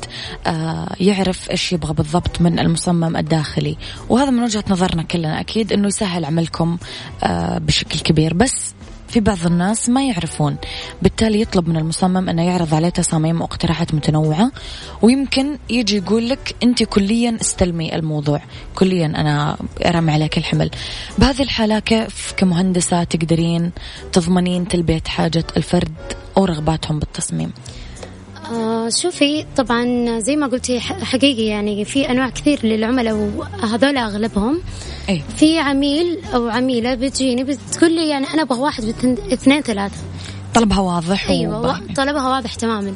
آه، 0.46 0.96
يعرف 1.00 1.50
إيش 1.50 1.72
يبغى 1.72 1.94
بالضبط 1.94 2.40
من 2.40 2.58
المصمم 2.58 3.16
الداخلي. 3.16 3.76
وهذا 4.08 4.30
من 4.30 4.42
وجهة 4.42 4.64
نظرنا 4.68 5.02
كلنا. 5.02 5.40
أكيد 5.40 5.72
أنه 5.72 5.88
يسهل 5.88 6.24
عملكم 6.24 6.78
آه، 7.22 7.58
بشكل 7.58 8.00
كبير. 8.00 8.34
بس 8.34 8.74
في 9.10 9.20
بعض 9.20 9.46
الناس 9.46 9.88
ما 9.88 10.06
يعرفون. 10.06 10.56
بالتالي 11.02 11.40
يطلب 11.40 11.68
من 11.68 11.76
المصمم 11.76 12.28
أنه 12.28 12.42
يعرض 12.42 12.74
عليه 12.74 12.88
تصاميم 12.88 13.40
واقتراحات 13.40 13.94
متنوعة 13.94 14.52
ويمكن 15.02 15.58
يجي 15.70 15.96
يقول 15.96 16.28
لك 16.28 16.54
أنت 16.62 16.82
كليا 16.82 17.36
استلمي 17.40 17.94
الموضوع. 17.94 18.42
كليا 18.74 19.06
أنا 19.06 19.56
أرمي 19.86 20.12
عليك 20.12 20.38
الحمل. 20.38 20.70
بهذه 21.18 21.42
الحالة 21.42 21.78
كيف 21.78 22.34
كمهندسة 22.36 23.04
تقدرين 23.04 23.70
تضمنين 24.12 24.68
تلبية 24.68 25.02
حاجة 25.06 25.44
الفرد 25.56 25.94
أو 26.36 26.44
رغباتهم 26.44 26.98
بالتصميم؟ 26.98 27.52
آه 28.50 28.88
شوفي 28.88 29.44
طبعا 29.56 30.18
زي 30.20 30.36
ما 30.36 30.46
قلتي 30.46 30.80
حقيقي 30.80 31.42
يعني 31.44 31.84
في 31.84 32.10
أنواع 32.10 32.28
كثير 32.28 32.60
للعملاء 32.66 33.14
وهذول 33.14 33.96
أغلبهم. 33.96 34.60
أي. 35.08 35.22
في 35.36 35.58
عميل 35.58 36.18
أو 36.34 36.48
عميلة 36.48 36.94
بتجيني 36.94 37.44
بتقول 37.44 37.94
لي 37.94 38.08
يعني 38.08 38.26
أنا 38.34 38.42
أبغى 38.42 38.58
واحد 38.60 38.84
اثنين 39.32 39.60
ثلاثة. 39.62 39.96
طلبها 40.54 40.80
واضح 40.80 41.28
أيوه. 41.30 41.60
و- 41.70 41.94
طلبها 41.96 42.28
واضح 42.28 42.54
تماما. 42.54 42.94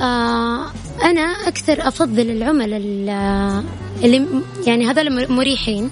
آه 0.00 0.66
أنا 1.04 1.20
أكثر 1.46 1.88
أفضل 1.88 2.30
العملاء 2.30 2.80
ال- 2.82 3.62
اللي 4.04 4.26
يعني 4.66 4.86
هذول 4.90 5.32
مريحين. 5.32 5.90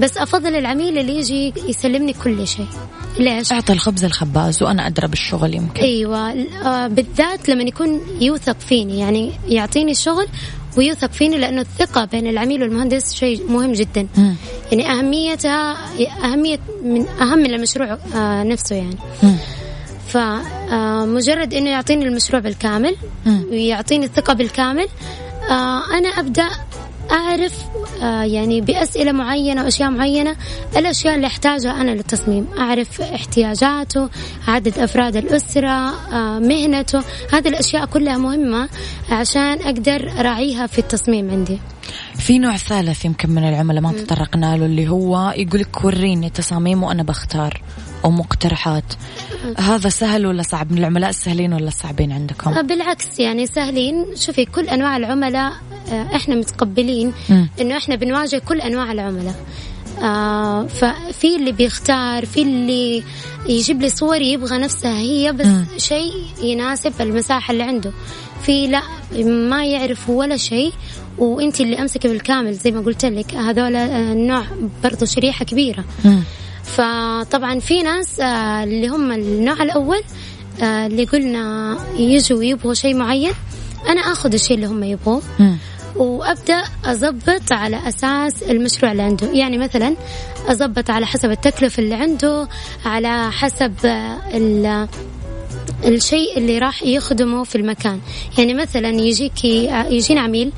بس 0.00 0.18
أفضل 0.18 0.56
العميل 0.56 0.98
اللي 0.98 1.16
يجي 1.18 1.54
يسلمني 1.68 2.12
كل 2.12 2.46
شيء 2.48 2.66
ليش؟ 3.18 3.52
أعطي 3.52 3.72
الخبز 3.72 4.04
الخباز 4.04 4.62
وأنا 4.62 4.86
أدرى 4.86 5.08
بالشغل 5.08 5.54
يمكن 5.54 5.82
أيوه 5.82 6.30
آه 6.64 6.86
بالذات 6.86 7.48
لما 7.48 7.62
يكون 7.62 8.00
يوثق 8.20 8.60
فيني 8.60 8.98
يعني 8.98 9.32
يعطيني 9.48 9.92
الشغل 9.92 10.26
ويوثق 10.76 11.12
فيني 11.12 11.38
لأنه 11.38 11.60
الثقة 11.60 12.04
بين 12.04 12.26
العميل 12.26 12.62
والمهندس 12.62 13.14
شيء 13.14 13.50
مهم 13.50 13.72
جدا 13.72 14.06
مم. 14.16 14.34
يعني 14.72 14.90
أهميتها 14.90 15.76
أهمية 16.24 16.58
من 16.84 17.06
أهم 17.08 17.38
من 17.38 17.54
المشروع 17.54 17.98
آه 18.14 18.42
نفسه 18.42 18.76
يعني 18.76 18.96
مم. 19.22 19.36
فمجرد 20.08 21.54
إنه 21.54 21.70
يعطيني 21.70 22.04
المشروع 22.04 22.42
بالكامل 22.42 22.96
مم. 23.26 23.44
ويعطيني 23.50 24.04
الثقة 24.04 24.32
بالكامل 24.32 24.86
آه 25.50 25.82
أنا 25.98 26.08
أبدأ 26.08 26.48
أعرف 27.10 27.54
آه 27.74 27.83
يعني 28.24 28.60
بأسئلة 28.60 29.12
معينة 29.12 29.64
واشياء 29.64 29.90
معينة 29.90 30.36
الأشياء 30.76 31.14
اللي 31.14 31.26
أحتاجها 31.26 31.80
أنا 31.80 31.90
للتصميم. 31.90 32.46
أعرف 32.58 33.00
احتياجاته 33.00 34.08
عدد 34.48 34.78
أفراد 34.78 35.16
الأسرة 35.16 35.68
آه 35.68 36.38
مهنته. 36.38 37.02
هذه 37.32 37.48
الأشياء 37.48 37.86
كلها 37.86 38.16
مهمة 38.18 38.68
عشان 39.10 39.62
أقدر 39.62 40.12
اراعيها 40.20 40.66
في 40.66 40.78
التصميم 40.78 41.30
عندي. 41.30 41.58
في 42.18 42.38
نوع 42.38 42.56
ثالث 42.56 43.04
يمكن 43.04 43.30
من 43.30 43.48
العملاء 43.48 43.82
ما 43.82 43.92
تطرقنا 43.92 44.56
له 44.56 44.66
اللي 44.66 44.88
هو 44.88 45.34
يقول 45.36 45.60
لك 45.60 45.84
وريني 45.84 46.30
تصاميم 46.30 46.82
وأنا 46.82 47.02
بختار 47.02 47.62
أو 48.04 48.10
مقترحات 48.10 48.84
هذا 49.58 49.88
سهل 49.88 50.26
ولا 50.26 50.42
صعب؟ 50.42 50.72
من 50.72 50.78
العملاء 50.78 51.10
السهلين 51.10 51.52
ولا 51.52 51.68
الصعبين 51.68 52.12
عندكم؟ 52.12 52.50
آه، 52.50 52.60
بالعكس 52.60 53.20
يعني 53.20 53.46
سهلين. 53.46 54.06
شوفي 54.16 54.44
كل 54.44 54.68
أنواع 54.68 54.96
العملاء 54.96 55.52
آه، 55.92 56.16
إحنا 56.16 56.34
متقبلين. 56.34 57.12
إنه 57.60 57.76
إحنا 57.76 57.96
بنواجه 57.96 58.38
كل 58.38 58.60
أنواع 58.60 58.92
العملاء. 58.92 59.34
آه 60.02 60.66
ففي 60.66 61.36
اللي 61.36 61.52
بيختار 61.52 62.26
في 62.26 62.42
اللي 62.42 63.02
يجيب 63.48 63.82
لي 63.82 63.88
صور 63.88 64.20
يبغى 64.20 64.58
نفسها. 64.58 64.98
هي 64.98 65.32
بس. 65.32 65.46
شيء 65.82 66.12
يناسب 66.42 66.92
المساحة 67.00 67.52
اللي 67.52 67.62
عنده. 67.62 67.92
في 68.46 68.66
لا 68.66 68.82
ما 69.24 69.66
يعرف 69.66 70.10
ولا 70.10 70.36
شيء 70.36 70.72
وانت 71.18 71.60
اللي 71.60 71.78
أمسكي 71.80 72.08
بالكامل 72.08 72.54
زي 72.54 72.70
ما 72.70 72.80
قلت 72.80 73.04
لك. 73.04 73.34
هذول 73.34 73.76
آه، 73.76 74.12
النوع 74.12 74.44
برضو 74.84 75.04
شريحة 75.04 75.44
كبيرة. 75.44 75.84
فطبعا 76.64 77.58
في 77.58 77.82
ناس 77.82 78.20
آه، 78.20 78.64
اللي 78.64 78.88
هم 78.88 79.12
النوع 79.12 79.62
الأول 79.62 80.00
آه، 80.62 80.86
اللي 80.86 81.04
قلنا 81.04 81.76
يجوا 81.98 82.44
يبغوا 82.44 82.74
شيء 82.74 82.96
معين 82.96 83.32
أنا 83.88 84.00
أخذ 84.00 84.32
الشيء 84.32 84.56
اللي 84.56 84.66
هم 84.66 84.82
يبغوه. 84.84 85.22
مم. 85.96 86.00
وأبدأ 86.02 86.64
أضبط 86.84 87.52
على 87.52 87.88
أساس 87.88 88.42
المشروع 88.42 88.92
اللي 88.92 89.02
عنده. 89.02 89.26
يعني 89.32 89.58
مثلا 89.58 89.96
أضبط 90.48 90.90
على 90.90 91.06
حسب 91.06 91.30
التكلفة 91.30 91.82
اللي 91.82 91.94
عنده 91.94 92.48
على 92.84 93.32
حسب 93.32 93.74
ال 94.34 94.88
الشيء 95.84 96.38
اللي 96.38 96.58
راح 96.58 96.82
يخدمه 96.82 97.44
في 97.44 97.56
المكان. 97.56 98.00
يعني 98.38 98.54
مثلا 98.54 98.88
يجيك 98.88 99.44
يجينا 99.44 100.20
عميل 100.20 100.52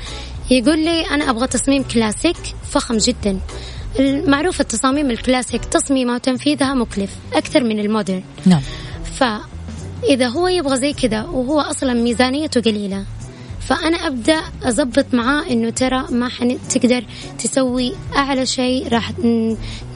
يقول 0.50 0.84
لي 0.84 1.02
أنا 1.02 1.30
أبغى 1.30 1.46
تصميم 1.46 1.82
كلاسيك 1.82 2.36
فخم 2.70 2.96
جدا. 2.96 3.40
معروف 4.26 4.60
التصاميم 4.60 5.10
الكلاسيك 5.10 5.64
تصميمها 5.64 6.14
وتنفيذها 6.14 6.74
مكلف 6.74 7.10
أكثر 7.34 7.64
من 7.64 7.78
المودرن. 7.78 8.22
نعم. 8.46 8.60
فإذا 9.14 10.28
هو 10.28 10.48
يبغى 10.48 10.76
زي 10.76 10.92
كذا 10.92 11.22
وهو 11.22 11.60
أصلا 11.60 11.92
ميزانيته 11.92 12.60
قليلة 12.60 13.04
فأنا 13.68 14.06
أبدأ 14.06 14.40
أضبط 14.62 15.06
معاه 15.12 15.50
إنه 15.50 15.70
ترى 15.70 16.04
ما 16.10 16.28
حتقدر 16.28 17.04
تسوي 17.38 17.92
أعلى 18.16 18.46
شيء 18.46 18.88
راح 18.88 19.12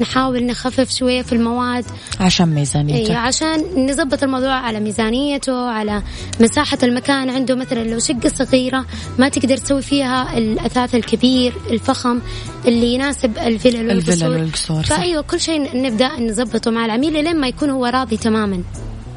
نحاول 0.00 0.46
نخفف 0.46 0.90
شوية 0.90 1.22
في 1.22 1.32
المواد. 1.32 1.84
عشان 2.20 2.48
ميزانيته. 2.48 3.16
عشان 3.16 3.86
نظبط 3.90 4.22
الموضوع 4.22 4.52
على 4.52 4.80
ميزانيته 4.80 5.70
على 5.70 6.02
مساحة 6.40 6.78
المكان. 6.82 7.30
عنده 7.30 7.54
مثلا 7.54 7.84
لو 7.84 7.98
شقة 7.98 8.28
صغيرة 8.34 8.86
ما 9.18 9.28
تقدر 9.28 9.56
تسوي 9.56 9.82
فيها 9.82 10.38
الأثاث 10.38 10.94
الكبير 10.94 11.52
الفخم 11.70 12.20
اللي 12.66 12.94
يناسب 12.94 13.38
الفلل 13.38 13.88
والقصور. 14.22 14.82
فأيوة 14.82 15.22
كل 15.22 15.40
شيء 15.40 15.82
نبدأ 15.82 16.20
نظبطه 16.20 16.70
مع 16.70 16.84
العميل 16.84 17.12
لين 17.12 17.36
ما 17.36 17.48
يكون 17.48 17.70
هو 17.70 17.86
راضي 17.86 18.16
تماما. 18.16 18.62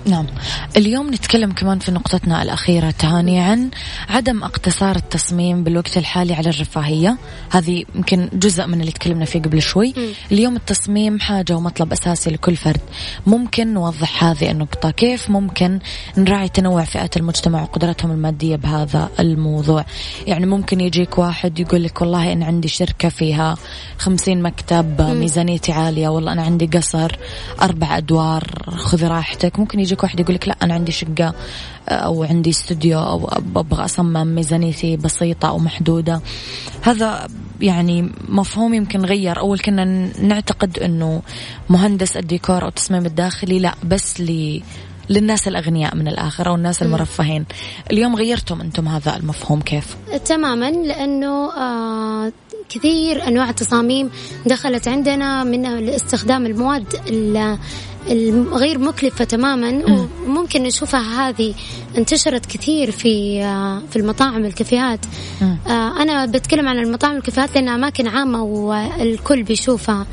نعم. 0.06 0.26
اليوم 0.78 1.14
نتكلم 1.14 1.52
كمان 1.52 1.80
في 1.80 1.92
نقطتنا 1.92 2.44
الأخيرة 2.44 2.92
تهاني 2.92 3.40
عن 3.40 3.70
عدم 4.10 4.44
اقتصار 4.44 4.96
التصميم 4.96 5.64
بالوقت 5.64 5.98
الحالي 5.98 6.34
على 6.34 6.50
الرفاهية. 6.50 7.18
هذه 7.52 7.84
يمكن 7.96 8.30
جزء 8.34 8.68
من 8.68 8.82
اللي 8.82 8.92
تكلمنا 8.92 9.26
فيه 9.26 9.42
قبل 9.42 9.62
شوي. 9.62 9.94
اليوم 10.32 10.56
التصميم 10.56 11.20
حاجة 11.20 11.56
ومطلب 11.56 11.92
أساسي 11.92 12.30
لكل 12.30 12.56
فرد. 12.56 12.82
ممكن 13.28 13.74
نوضح 13.74 14.24
هذه 14.24 14.52
النقطة. 14.52 14.92
كيف 14.92 15.30
ممكن 15.30 15.80
نراعي 16.18 16.50
تنوع 16.50 16.84
فئات 16.84 17.18
المجتمع 17.18 17.62
وقدراتهم 17.62 18.12
المادية 18.12 18.56
بهذا 18.56 19.10
الموضوع؟ 19.20 19.86
يعني 20.28 20.46
ممكن 20.46 20.82
يجيك 20.82 21.18
واحد 21.18 21.60
يقول 21.60 21.84
لك 21.84 22.02
والله 22.02 22.34
أنا 22.34 22.46
عندي 22.46 22.68
شركة 22.68 23.10
فيها 23.10 23.56
خمسين 23.98 24.42
مكتب 24.42 25.02
ميزانيتي 25.02 25.72
عالية 25.72 26.08
والله 26.08 26.32
أنا 26.32 26.42
عندي 26.42 26.66
قصر 26.66 27.12
أربع 27.62 27.98
أدوار 27.98 28.44
خذ 28.76 29.08
راحتك. 29.08 29.60
ممكن 29.60 29.80
يجيك 29.94 30.04
واحد 30.04 30.20
يقول 30.20 30.36
لك 30.36 30.48
لا 30.48 30.56
أنا 30.62 30.74
عندي 30.74 30.92
شقة 30.92 31.34
أو 31.90 32.24
عندي 32.24 32.50
استوديو 32.50 33.00
أو 33.00 33.30
أبغى 33.56 33.86
أصمم 33.86 34.28
ميزانيتي 34.36 34.98
بسيطة 34.98 35.50
أو 35.50 35.58
محدودة. 35.58 36.22
هذا 36.82 37.28
يعني 37.62 38.10
مفهوم 38.30 38.74
يمكن 38.74 39.06
غير. 39.06 39.40
أول 39.40 39.60
كنا 39.60 39.86
نعتقد 40.22 40.80
أنه 40.80 41.22
مهندس 41.70 42.18
الديكور 42.18 42.64
أو 42.64 42.68
التصميم 42.68 43.06
الداخلي 43.06 43.60
لا 43.60 43.74
بس 43.84 44.22
ل 44.22 44.62
للناس 45.10 45.48
الأغنياء 45.48 45.96
من 45.96 46.08
الآخر 46.08 46.48
أو 46.48 46.56
الناس 46.56 46.82
المرفهين. 46.82 47.46
اليوم 47.92 48.16
غيرتم 48.16 48.62
أنتم 48.62 48.88
هذا 48.88 49.16
المفهوم 49.18 49.62
كيف؟ 49.62 49.98
تماما 50.26 50.72
لأنه 50.72 51.52
آه 51.52 52.32
كثير 52.70 53.28
أنواع 53.28 53.50
التصاميم 53.50 54.10
دخلت 54.46 54.88
عندنا 54.88 55.44
من 55.44 55.66
استخدام 55.90 56.46
المواد 56.46 56.86
الغير 58.12 58.80
مكلفة 58.80 59.26
تماما 59.26 59.84
وممكن 60.26 60.64
نشوفها 60.64 61.30
هذه 61.30 61.54
انتشرت 61.98 62.46
كثير 62.46 62.92
في 62.92 63.44
آه، 63.44 63.82
في 63.90 63.96
المطاعم 63.96 64.44
والكافيهات 64.44 65.00
آه، 65.42 66.02
أنا 66.02 66.26
بتكلم 66.26 66.68
عن 66.68 66.78
المطاعم 66.78 67.16
والكافيهات 67.16 67.56
لأنها 67.56 67.76
أماكن 67.76 68.08
عامة 68.08 68.44
والكل 68.44 69.44
بيشوفها. 69.44 70.06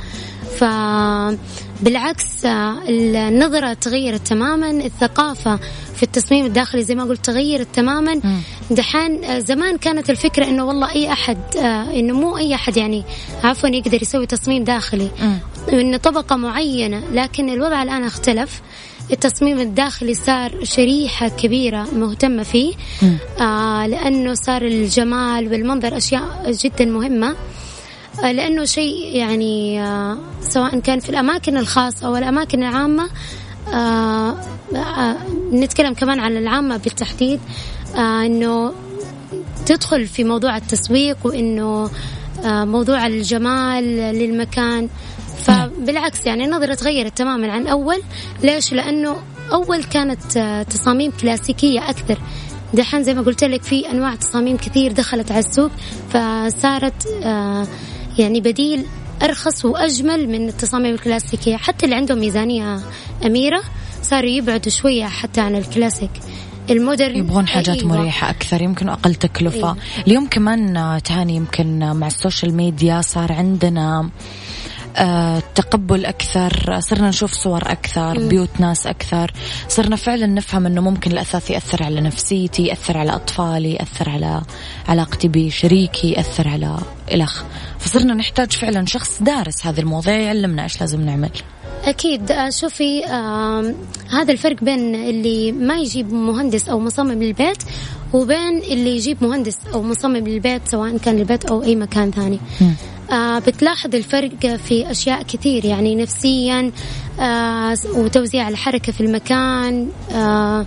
فبالعكس 0.61 2.44
النظرة 2.44 3.73
تغيرت 3.73 4.27
تماما 4.27 4.70
الثقافة 4.70 5.59
في 5.96 6.03
التصميم 6.03 6.46
الداخلي 6.46 6.83
زي 6.83 6.94
ما 6.94 7.05
قلت 7.05 7.25
تغيرت 7.25 7.66
تماما. 7.75 8.20
دحين 8.70 9.25
آه، 9.25 9.38
زمان 9.38 9.77
كانت 9.77 10.11
الفكرة 10.11 10.44
إنه 10.44 10.64
والله 10.64 10.90
أي 10.94 11.12
أحد 11.12 11.38
آه، 11.57 11.90
إنه 11.92 12.14
مو 12.14 12.37
أي 12.38 12.55
أحد 12.55 12.77
يعني 12.77 13.05
عفوا 13.44 13.68
يقدر 13.68 14.03
يسوي 14.03 14.27
تصميم 14.27 14.64
داخلي. 14.64 15.11
انه 15.73 15.96
طبقة 15.96 16.37
معينة 16.37 17.03
لكن 17.12 17.49
الوضع 17.51 17.83
الآن 17.83 18.05
اختلف. 18.05 18.62
التصميم 19.12 19.61
الداخلي 19.61 20.14
صار 20.14 20.64
شريحة 20.64 21.29
كبيرة 21.29 21.87
مهتمة 21.94 22.42
فيه. 22.42 22.75
آه 23.40 23.87
لأنه 23.87 24.35
صار 24.35 24.62
الجمال 24.62 25.53
والمنظر 25.53 25.96
أشياء 25.96 26.53
جدا 26.53 26.85
مهمة. 26.85 27.29
آه، 27.29 27.35
لأنه 28.23 28.64
شيء 28.64 29.16
يعني 29.16 29.83
آه، 29.83 30.18
سواء 30.40 30.79
كان 30.79 31.01
في 31.01 31.09
الأماكن 31.11 31.57
الخاصة 31.57 32.07
أو 32.07 32.16
الأماكن 32.16 32.62
العامة 32.62 33.09
آه، 33.75 34.37
آه، 34.77 35.16
نتكلم 35.53 35.94
كمان 35.94 36.20
عن 36.20 36.37
العامة 36.37 36.77
بالتحديد 36.77 37.40
آه، 37.96 38.27
أنه 38.27 38.73
تدخل 39.66 40.07
في 40.07 40.25
موضوع 40.25 40.57
التسويق 40.57 41.16
وأنه 41.25 41.90
آه، 42.44 42.64
موضوع 42.64 43.07
الجمال 43.07 43.85
للمكان. 44.14 44.88
فبالعكس 45.44 46.27
يعني 46.27 46.44
النظرة 46.44 46.75
تغيرت 46.75 47.18
تماما 47.18 47.53
عن 47.53 47.66
أول. 47.66 48.03
ليش؟ 48.42 48.73
لأنه 48.73 49.16
أول 49.53 49.85
كانت 49.85 50.37
آه، 50.37 50.62
تصاميم 50.62 51.12
كلاسيكية 51.20 51.90
أكثر. 51.90 52.18
دحين 52.75 53.03
زي 53.03 53.14
ما 53.14 53.23
قلت 53.23 53.44
لك 53.44 53.62
في 53.62 53.90
أنواع 53.90 54.14
تصاميم 54.14 54.57
كثير 54.57 54.92
دخلت 54.92 55.31
على 55.33 55.40
السوق 55.40 55.70
فصارت 56.11 57.07
آه، 57.25 57.66
يعني 58.20 58.40
بديل 58.40 58.87
أرخص 59.22 59.64
وأجمل 59.64 60.28
من 60.28 60.48
التصاميم 60.48 60.94
الكلاسيكية 60.94 61.56
حتى 61.56 61.85
اللي 61.85 61.96
عندهم 61.96 62.18
ميزانية 62.18 62.80
أميرة 63.26 63.62
صاروا 64.02 64.30
يبعدوا 64.30 64.72
شوية 64.72 65.04
حتى 65.04 65.40
عن 65.40 65.56
ال 65.56 65.63
classic 65.63 66.11
ال 66.70 66.77
modern 66.77 67.16
يبغون 67.16 67.48
حاجات 67.48 67.78
أيوة. 67.78 67.98
مريحة 67.98 68.30
أكثر 68.30 68.62
يمكن 68.62 68.88
أقل 68.88 69.14
تكلفة 69.14 69.56
أيوة. 69.56 69.76
اليوم 70.06 70.26
كمان 70.26 71.00
تهاني 71.04 71.37
يمكن 71.37 71.78
مع 71.96 72.06
ال 72.06 72.13
social 72.13 72.54
media 72.54 73.00
صار 73.00 73.33
عندنا 73.33 74.11
تقبل 75.55 76.07
أكثر 76.07 76.81
صرنا 76.81 77.09
نشوف 77.09 77.33
صور 77.33 77.62
أكثر 77.66 78.29
بيوت 78.29 78.48
ناس 78.59 78.87
أكثر. 78.87 79.33
صرنا 79.68 79.96
فعلا 79.96 80.26
نفهم 80.26 80.66
أنه 80.66 80.81
ممكن 80.81 81.12
الأثاث 81.12 81.50
يأثر 81.50 81.83
على 81.83 82.00
نفسيتي 82.00 82.62
يأثر 82.66 82.98
على 82.98 83.14
أطفالي 83.14 83.72
يأثر 83.72 84.11
على 84.11 84.42
علاقتي 84.88 85.29
بشريكي 85.29 86.11
يأثر 86.11 86.48
على 86.48 86.79
الأخ 87.12 87.44
فصرنا 87.79 88.14
نحتاج 88.14 88.53
فعلا 88.53 88.87
شخص 88.87 89.23
دارس 89.23 89.67
هذه 89.67 89.81
المواضيع 89.81 90.14
يعلمنا 90.19 90.62
إيش 90.62 90.81
لازم 90.81 91.00
نعمل. 91.00 91.31
أكيد. 91.85 92.31
آه، 92.33 92.50
شوفي 92.50 93.04
آم، 93.04 93.75
هذا 94.10 94.33
الفرق 94.33 94.64
بين 94.64 94.94
اللي 94.94 95.52
ما 95.52 95.79
يجيب 95.79 96.12
مهندس 96.12 96.69
أو 96.69 96.79
مصمم 96.81 97.23
للبيت 97.23 97.62
وبين 98.12 98.58
اللي 98.58 98.96
يجيب 98.96 99.25
مهندس 99.25 99.58
أو 99.75 99.83
مصمم 99.83 100.17
للبيت 100.17 100.62
سواء 100.69 100.96
كان 100.98 101.19
البيت 101.19 101.44
أو 101.44 101.62
أي 101.62 101.77
مكان 101.77 102.10
ثاني. 102.10 102.40
آه 102.62 102.71
بتلاحظ 103.46 103.94
الفرق 103.94 104.56
في 104.56 104.90
أشياء 104.90 105.23
كثير 105.23 105.65
يعني 105.65 105.94
نفسيا 105.94 106.73
آه 107.21 107.77
وتوزيع 107.94 108.48
الحركة 108.48 108.92
في 108.92 109.00
المكان 109.00 109.88
آه 110.13 110.67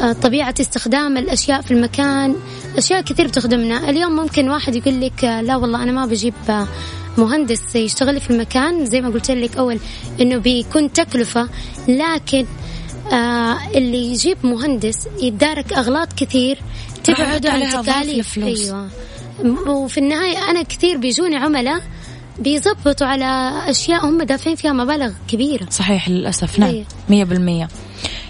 آه، 0.00 0.12
طبيعة 0.12 0.54
استخدام 0.60 1.16
الأشياء 1.16 1.60
في 1.60 1.70
المكان 1.70 2.36
أشياء 2.78 3.00
كثير 3.00 3.26
بتخدمنا. 3.26 3.90
اليوم 3.90 4.12
ممكن 4.16 4.48
واحد 4.48 4.76
يقول 4.76 5.00
لك 5.00 5.24
آه، 5.24 5.40
لا 5.40 5.56
والله 5.56 5.82
أنا 5.82 5.92
ما 5.92 6.06
بجيب 6.06 6.34
آه، 6.48 6.66
مهندس 7.18 7.76
يشتغل 7.76 8.20
في 8.20 8.30
المكان. 8.30 8.86
زي 8.86 9.00
ما 9.00 9.08
قلت 9.08 9.30
لك 9.30 9.56
أول 9.56 9.78
إنه 10.20 10.36
بيكون 10.38 10.92
تكلفة 10.92 11.48
لكن 11.88 12.46
آه 13.12 13.58
اللي 13.74 14.06
يجيب 14.06 14.38
مهندس 14.42 15.08
يتدارك 15.22 15.72
أغلاط 15.72 16.12
كثير 16.12 16.58
تبعده 17.04 17.52
عن 17.52 17.82
تكاليف. 17.82 18.38
أيوة. 18.38 18.88
وفي 19.66 19.98
النهاية 19.98 20.50
أنا 20.50 20.62
كثير 20.62 20.96
بيجوني 20.96 21.36
عملاء 21.36 21.82
بيظبطوا 22.38 23.06
على 23.06 23.52
أشياء 23.70 24.06
هم 24.06 24.22
دافعين 24.22 24.56
فيها 24.56 24.72
مبالغ 24.72 25.12
كبيرة. 25.28 25.66
صحيح 25.70 26.08
للأسف. 26.08 26.58
نعم 26.58 26.70
إيه. 26.70 26.84
مية 27.08 27.24
بالمية. 27.24 27.68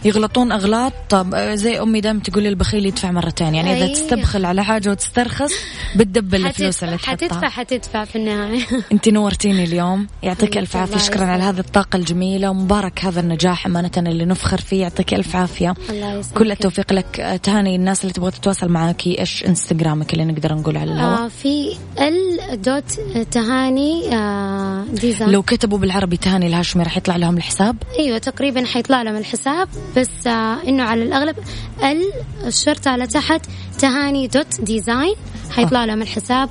يغلطون 0.06 0.52
أغلاط. 0.52 0.92
طب 1.08 1.34
آه، 1.34 1.54
زي 1.54 1.80
أمي 1.82 2.00
دائما 2.00 2.20
تقول 2.20 2.42
لي 2.42 2.48
البخيل 2.48 2.86
يدفع 2.86 3.10
مرتين 3.10 3.54
يعني 3.54 3.84
إذا. 3.84 3.92
تستبخل 3.92 4.44
على 4.44 4.64
حاجة 4.64 4.90
وتسترخص 4.90 5.52
بتدبل 5.96 6.38
حتدفع- 6.38 6.48
الفلوس 6.48 6.84
اللي 6.84 6.98
حتدفع 6.98 7.26
تحطها. 7.26 7.48
حتدفع 7.48 8.04
في 8.04 8.16
النهاية. 8.16 8.66
انت 8.92 9.08
نورتيني 9.08 9.64
اليوم. 9.64 10.06
يعطيك 10.22 10.58
ألف 10.58 10.76
عافية. 10.76 10.96
شكرا 10.98 11.24
على 11.24 11.42
هذه 11.42 11.58
الطاقة 11.58 11.96
الجميلة. 11.96 12.50
ومبارك 12.50 13.04
هذا 13.04 13.20
النجاح 13.20 13.66
أمانة 13.66 13.90
اللي 13.96 14.24
نفخر 14.24 14.60
فيه. 14.60 14.80
يعطيك 14.82 15.14
ألف 15.14 15.36
عافية. 15.36 15.74
الله. 15.90 16.22
كل 16.34 16.50
التوفيق 16.50 16.92
لك. 16.92 17.20
آه، 17.20 17.36
تهاني 17.36 17.76
الناس 17.76 18.00
اللي 18.02 18.12
تبغى 18.12 18.30
تتواصل 18.30 18.68
معاكي 18.68 19.20
إيش 19.20 19.44
إنستغرامك 19.46 20.12
اللي 20.12 20.24
نقدر 20.24 20.54
نقول 20.54 20.76
على 20.76 20.92
الهواء؟ 20.92 21.24
آه 21.24 21.28
في 21.28 21.76
ال 22.00 22.62
dot 22.62 22.90
تهاني 23.30 24.14
آه 24.16 24.84
design 24.92 25.30
لو 25.30 25.42
كتبوا 25.42 25.78
بالعربي 25.78 26.16
تهاني 26.16 26.46
الهاشمي 26.46 26.82
راح 26.82 26.96
يطلع 26.96 27.16
لهم 27.16 27.36
الحساب؟ 27.36 27.76
أيوه 27.98 28.18
تقريبا 28.18 28.64
حيطلع 28.64 29.02
لهم 29.02 29.16
الحساب. 29.16 29.68
بس 29.96 30.26
آه 30.26 30.56
إنه 30.68 30.82
على 30.82 31.02
الأغلب 31.02 31.36
ال 31.82 32.12
الشرطة 32.46 32.90
على 32.90 33.06
تحت 33.06 33.40
تهاني 33.78 34.26
dot 34.26 34.60
design 34.60 35.14
حيطلع 35.50 35.84
لهم 35.84 36.02
الحساب 36.02 36.48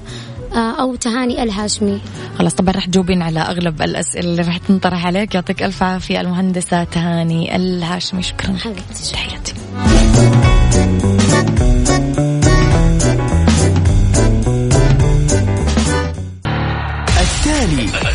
آه 0.54 0.82
أو 0.82 0.96
تهاني 0.96 1.44
الهاشمي. 1.44 2.02
خلاص 2.40 2.54
طبعا 2.54 2.74
راح 2.74 2.86
تجاوبين 2.86 3.22
على 3.22 3.40
أغلب 3.40 3.82
الأسئلة 3.82 4.30
اللي 4.30 4.42
راح 4.42 4.58
تنطرح 4.58 5.06
عليك. 5.06 5.36
يعطيك 5.36 5.64
ألف 5.64 5.84
عافية 5.84 6.22
المهندسة 6.22 6.84
تهاني 6.84 7.56
الهاشمي. 7.56 8.24
شكرا. 8.24 8.58
حبيبتي 8.58 9.12
تحياتي. 9.14 9.54
التالي. 17.22 18.15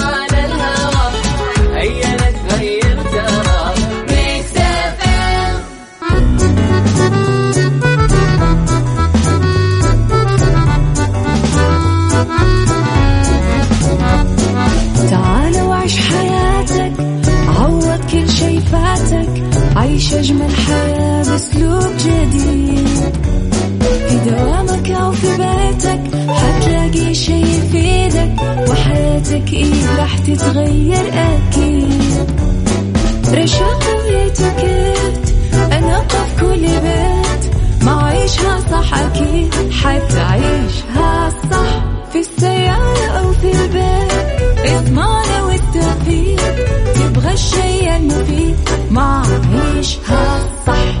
حتلاقي 26.91 27.13
شي 27.13 27.41
يفيدك 27.41 28.41
وحياتك 28.69 29.53
إيه 29.53 29.95
راح 29.97 30.17
تتغير 30.17 31.05
أكيد. 31.13 32.29
رشاق 33.33 33.83
ويتوكيت 34.05 35.29
أنا 35.71 36.01
في 36.07 36.41
كل 36.41 36.61
بيت 36.61 37.55
ما 37.83 38.03
عيشها 38.05 38.59
صح 38.71 38.93
أكيد 38.99 39.53
حتعيشها 39.71 41.29
صح 41.51 41.83
في 42.13 42.19
السيارة 42.19 43.07
أو 43.19 43.33
في 43.33 43.51
البيت. 43.51 44.69
إضمعنا 44.71 45.43
والتوفيق 45.43 46.55
تبغى 46.95 47.33
الشي 47.33 47.95
المفيد 47.95 48.55
ما 48.89 49.23
عيشها 49.75 50.39
صح. 50.67 51.00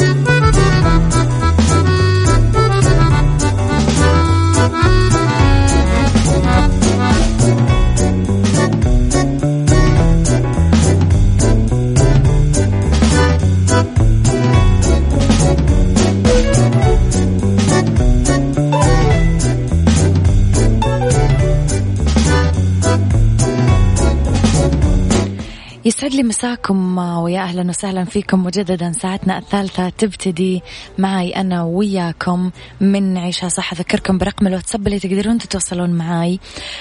يسعد 25.85 26.13
لي 26.13 26.23
مساكم 26.23 26.97
ويا 26.97 27.41
أهلا 27.41 27.69
وسهلا 27.69 28.05
فيكم 28.05 28.43
مجددا 28.43 28.91
ساعتنا 28.91 29.37
الثالثة. 29.37 29.89
تبتدي 29.89 30.61
معي 30.97 31.29
أنا 31.29 31.63
وياكم 31.63 32.51
من 32.81 33.17
عيشها 33.17 33.49
صح 33.49 33.73
أذكركم 33.73 34.17
برقم 34.17 34.47
الواتساب 34.47 34.87
اللي 34.87 34.99
تقدرون 34.99 35.37
تتواصلون 35.37 35.89
معي 35.89 36.39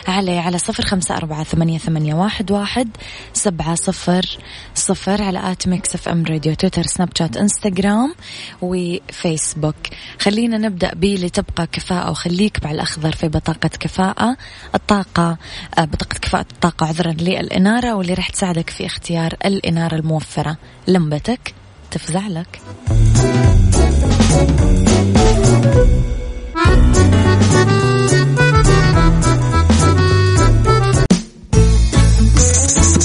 عليه 0.08 0.40
على 0.40 0.58
صفر 0.58 0.84
خمسة 0.84 1.16
أربعة 1.16 1.44
ثمانية, 1.44 1.78
ثمانية 1.78 2.14
واحد, 2.14 2.50
واحد 2.50 2.88
سبعة 3.32 3.74
صفر 3.74 4.38
صفر 4.74 5.22
على 5.22 5.52
at 5.52 5.68
Mix 5.68 5.94
FM 5.94 6.24
Radio 6.24 6.54
تويتر 6.54 6.82
سناب 6.82 7.08
شات 7.18 7.36
إنستغرام 7.36 8.14
وفيسبوك. 8.62 9.76
خلينا 10.18 10.58
نبدأ 10.58 10.94
باللي 10.94 11.28
تبقى 11.28 11.66
كفاءة 11.66 12.10
وخليك 12.10 12.64
مع 12.64 12.70
الأخضر 12.70 13.12
في 13.12 13.28
بطاقة 13.28 13.68
كفاءة. 13.68 14.36
الطاقة 14.74 15.36
آه، 15.78 15.84
بطاقة 15.84 16.18
كفاءة 16.18 16.46
الطاقة 16.52 16.86
عذرا 16.86 17.12
للإنارة 17.12 17.94
واللي 17.94 18.14
راح 18.14 18.28
تساعدك 18.30 18.70
في 18.70 18.89
اختيار 18.90 19.34
الإنارة 19.44 19.94
الموفرة. 19.94 20.56
لمبتك 20.88 21.54
تفزع 21.90 22.26
لك. 22.28 22.60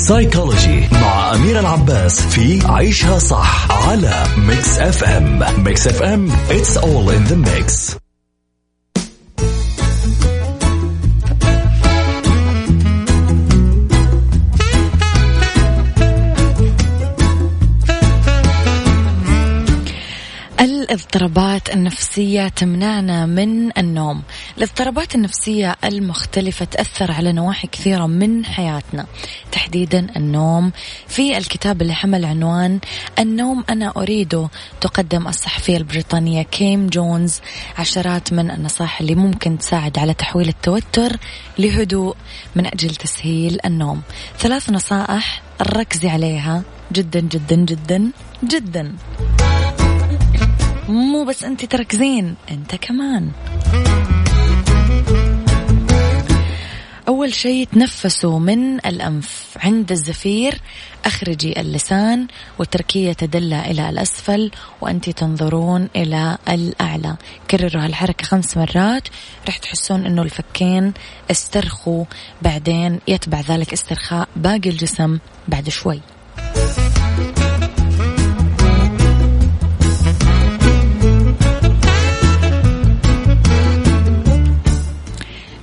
psychology 0.08 0.88
مع 0.92 1.36
أميرة 1.36 1.60
العباس 1.60 2.22
في 2.22 2.68
عيشها 2.68 3.20
صح 3.20 3.72
على 3.88 4.24
Mix 4.38 4.80
FM 4.80 5.64
Mix 5.64 5.88
FM 5.88 6.32
it's 6.32 6.78
all 6.78 7.10
in 7.10 7.32
the 7.32 7.50
mix. 7.50 8.05
الاضطرابات 20.96 21.70
النفسية 21.74 22.48
تمنعنا 22.48 23.26
من 23.26 23.78
النوم. 23.78 24.24
الاضطرابات 24.58 25.16
النفسية 25.16 25.76
المختلفة 25.84 26.66
تأثر 26.66 27.12
على 27.12 27.34
نواحي 27.34 27.68
كثيرة 27.68 28.06
من 28.06 28.46
حياتنا. 28.46 29.06
تحديدا 29.52 30.08
النوم. 30.16 30.72
في 31.08 31.38
الكتاب 31.38 31.82
اللي 31.82 31.94
حمل 31.94 32.26
عنوان 32.26 32.80
النوم 33.20 33.64
أنا 33.70 33.94
أريده 33.98 34.50
تقدم 34.82 35.28
الصحفية 35.28 35.78
البريطانية 35.78 36.42
كيم 36.42 36.88
جونز. 36.88 37.40
عشرات 37.78 38.34
من 38.34 38.52
النصائح 38.52 39.02
اللي 39.02 39.16
ممكن 39.16 39.58
تساعد 39.58 40.00
على 40.00 40.14
تحويل 40.14 40.48
التوتر 40.48 41.18
لهدوء 41.60 42.16
من 42.56 42.66
أجل 42.66 42.96
تسهيل 42.96 43.60
النوم. 43.66 44.02
ثلاث 44.40 44.70
نصائح 44.70 45.42
ركزي 45.62 46.10
عليها 46.10 46.64
جدا 46.94 47.20
جدا 47.20 47.56
جدا 47.56 48.12
جدا. 48.44 48.96
مو 50.90 51.24
بس 51.24 51.44
أنت 51.44 51.66
تركزين 51.66 52.36
أنت 52.52 52.76
كمان. 52.76 53.32
أول 57.08 57.34
شيء 57.34 57.68
تنفسوا 57.74 58.40
من 58.40 58.76
الأنف. 58.76 59.46
عند 59.58 59.92
الزفير 59.92 60.62
أخرجي 61.06 61.62
اللسان 61.62 62.28
وتركي 62.60 63.06
يتدلى 63.06 63.72
إلى 63.72 63.90
الأسفل 63.90 64.52
وأنت 64.82 65.10
تنظرون 65.10 65.90
إلى 65.96 66.38
الأعلى. 66.50 67.16
كرروا 67.52 67.86
هالحركة 67.86 68.26
خمس 68.26 68.58
مرات. 68.58 69.08
رح 69.48 69.58
تحسون 69.58 70.06
أنه 70.06 70.22
الفكين 70.22 70.94
استرخوا 71.32 72.06
بعدين 72.42 73.00
يتبع 73.08 73.40
ذلك 73.40 73.74
استرخاء 73.74 74.28
باقي 74.36 74.70
الجسم 74.70 75.20
بعد 75.48 75.70
شوي. 75.70 76.02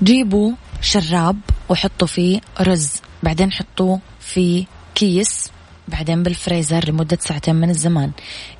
جيبوا 0.02 0.52
شراب 0.80 1.36
وحطوا 1.68 2.06
فيه 2.06 2.40
رز 2.60 2.92
بعدين 3.22 3.52
حطوه 3.52 4.00
في 4.20 4.66
كيس 4.94 5.50
بعدين 5.88 6.22
بالفريزر 6.22 6.88
لمدة 6.88 7.18
ساعتين 7.20 7.54
من 7.54 7.70
الزمان. 7.70 8.10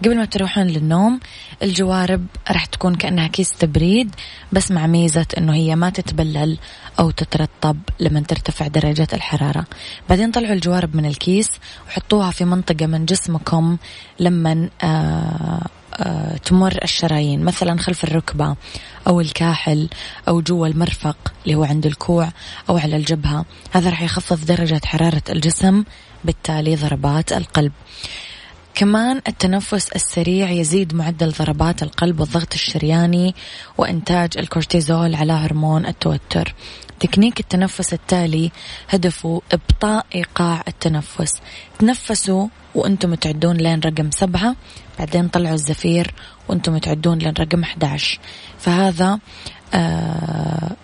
قبل 0.05 0.17
ما 0.17 0.25
تروحون 0.25 0.67
للنوم 0.67 1.21
الجوارب 1.63 2.27
راح 2.51 2.65
تكون 2.65 2.95
كأنها 2.95 3.27
كيس 3.29 3.51
تبريد 3.51 4.15
بس 4.53 4.71
مع 4.71 4.87
ميزة 4.87 5.27
أنه 5.39 5.55
هي 5.55 5.77
ما 5.77 5.91
تتبلل 5.91 6.59
أو 6.99 7.11
تترطب 7.11 7.79
لما 8.01 8.21
ترتفع 8.21 8.67
درجة 8.67 9.09
الحرارة. 9.13 9.65
بعدين 10.09 10.31
طلعوا 10.31 10.55
الجوارب 10.55 10.97
من 10.97 11.07
الكيس 11.07 11.51
وحطوها 11.89 12.31
في 12.31 12.45
منطقة 12.45 12.87
من 12.87 13.05
جسمكم 13.05 13.77
لما 14.21 14.69
آه 14.83 15.63
آه 15.95 16.37
تمر 16.37 16.79
الشرايين 16.83 17.45
مثلا 17.45 17.79
خلف 17.79 18.05
الركبة. 18.05 18.57
أو 19.07 19.21
الكاحل 19.21 19.89
أو 20.29 20.41
جوا 20.41 20.67
المرفق 20.67 21.33
اللي 21.45 21.55
هو 21.55 21.65
عند 21.65 21.87
الكوع 21.87 22.29
أو 22.71 22.77
على 22.77 22.97
الجبهة. 22.97 23.45
هذا 23.71 23.91
راح 23.91 24.03
يخفض 24.03 24.45
درجة 24.45 24.81
حرارة 24.85 25.23
الجسم 25.31 25.85
بالتالي 26.25 26.77
ضربات 26.77 27.33
القلب. 27.33 27.73
كمان 28.75 29.21
التنفس 29.29 29.89
السريع 29.89 30.51
يزيد 30.51 30.95
معدل 30.95 31.31
ضربات 31.31 31.83
القلب 31.83 32.21
والضغط 32.21 32.55
الشرياني 32.55 33.35
وإنتاج 33.79 34.39
الكورتيزول 34.39 35.15
على 35.15 35.33
هرمون 35.33 35.87
التوتر. 35.87 36.55
تكنيك 37.03 37.41
التنفس 37.41 37.93
التالي 37.93 38.51
هدفه 38.91 39.43
إبطاء 39.53 40.07
إيقاع 40.15 40.63
التنفس. 40.69 41.33
تنفسوا 41.79 42.49
وأنتم 42.75 43.15
تعدون 43.15 43.57
لين 43.57 43.81
رقم 43.81 44.11
سبعة 44.11 44.57
بعدين 44.99 45.29
طلعوا 45.29 45.55
الزفير 45.55 46.15
وأنتم 46.49 46.79
تعدون 46.79 47.19
لين 47.19 47.35
رقم 47.41 47.63
11 47.63 48.19
فهذا 48.59 49.19
آه 49.75 50.77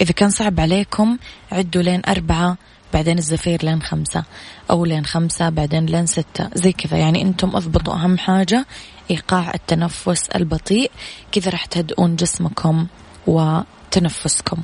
إذا 0.00 0.12
كان 0.12 0.30
صعب 0.30 0.60
عليكم 0.60 1.18
عدوا 1.52 1.82
لين 1.82 2.02
أربعة 2.08 2.56
بعدين 2.92 3.18
الزفير 3.18 3.64
لين 3.64 3.82
خمسة 3.82 4.24
أو 4.70 4.84
لين 4.84 5.04
خمسة 5.04 5.48
بعدين 5.48 5.86
لين 5.86 6.06
ستة. 6.06 6.50
زي 6.54 6.72
كذا. 6.72 6.98
يعني 6.98 7.22
أنتم 7.22 7.56
أضبطوا 7.56 7.94
أهم 7.94 8.18
حاجة 8.18 8.66
إيقاع 9.10 9.54
التنفس 9.54 10.28
البطيء. 10.28 10.90
كذا 11.32 11.50
راح 11.50 11.64
تهدئون 11.64 12.16
جسمكم 12.16 12.86
وتنفسكم. 13.26 14.62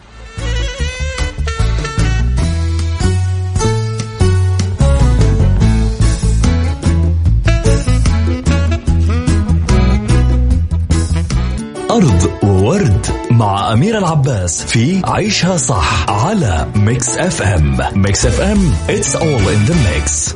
around 12.00 12.20
the 12.20 12.30
world 12.42 13.06
مع 13.30 13.72
أميرة 13.72 13.98
العباس 13.98 14.62
في 14.64 15.02
عيشها 15.04 15.56
صح 15.56 16.10
على 16.10 16.68
Mix 16.76 17.18
FM 17.18 17.78
Mix 17.94 18.26
FM 18.26 18.72
it's 18.88 19.14
all 19.14 19.44
in 19.54 19.70
the 19.70 19.74
mix. 19.74 20.34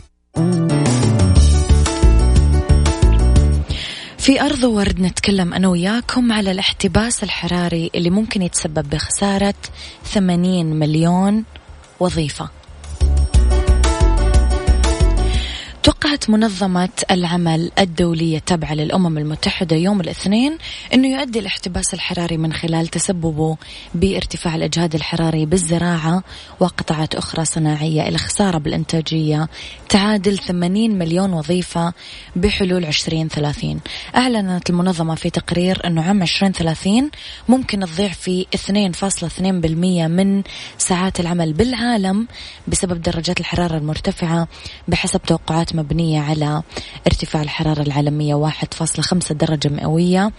في 4.19 4.41
أرض 4.41 4.65
ورد 4.65 5.01
نتكلم 5.01 5.55
أنا 5.55 5.69
وياكم 5.69 6.33
على 6.33 6.51
الاحتباس 6.51 7.23
الحراري 7.23 7.91
اللي 7.95 8.11
ممكن 8.11 8.43
يتسبب 8.43 8.91
بخسارة 8.91 9.55
80 10.05 10.67
مليون 10.67 11.45
وظيفة. 12.01 12.49
توقعت 15.85 16.31
منظمة 16.31 16.89
العمل 17.11 17.71
الدولية 17.79 18.39
التابعة 18.39 18.75
للأمم 18.75 19.19
المتحدة 19.19 19.77
يوم 19.77 20.01
الاثنين 20.01 20.59
أنه 20.95 21.09
يؤدي 21.09 21.39
الاحتباس 21.39 21.95
الحراري 21.95 22.37
من 22.37 22.53
خلال 22.53 22.89
تسببه 22.89 23.57
بارتفاع 23.95 24.55
الإجهاد 24.55 24.95
الحراري 24.95 25.47
بالزراعة 25.47 26.23
وقطاعات 26.61 27.15
أخرى 27.15 27.45
صناعية. 27.45 28.09
إلى 28.09 28.19
خسارة 28.19 28.59
بالإنتاجية 28.59 29.49
تعادل 29.89 30.39
80 30.39 30.99
مليون 30.99 31.33
وظيفة 31.33 31.93
بحلول 32.37 32.85
2030 32.85 33.81
أعلنت 34.17 34.71
المنظمة 34.71 35.15
في 35.15 35.31
تقرير 35.31 35.87
أنه 35.87 36.03
عام 36.03 36.23
2030 36.23 37.11
ممكن 37.49 37.81
تضيع 37.81 38.09
في 38.09 38.47
2.2% 38.57 39.43
من 40.09 40.43
ساعات 40.79 41.21
العمل 41.21 41.53
بالعالم 41.53 42.29
بسبب 42.69 43.03
درجات 43.03 43.41
الحرارة 43.41 43.77
المرتفعة 43.77 44.49
بحسب 44.89 45.23
توقعات 45.23 45.74
مبنية 45.75 46.21
على 46.21 46.63
ارتفاع 47.07 47.43
الحرارة 47.43 47.83
العالمية 47.83 48.35
1.5 48.35 49.33
درجة 49.33 49.69
مئوية 49.69 50.33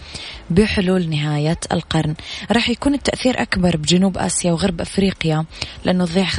بحلول 0.50 1.10
نهاية 1.10 1.58
القرن. 1.72 2.14
راح 2.52 2.68
يكون 2.68 2.94
التأثير 2.94 3.42
أكبر 3.42 3.76
بجنوب 3.76 4.18
آسيا 4.18 4.52
وغرب 4.52 4.80
أفريقيا 4.80 5.44
لأنه 5.84 6.06
تضيع 6.06 6.24
5% 6.24 6.38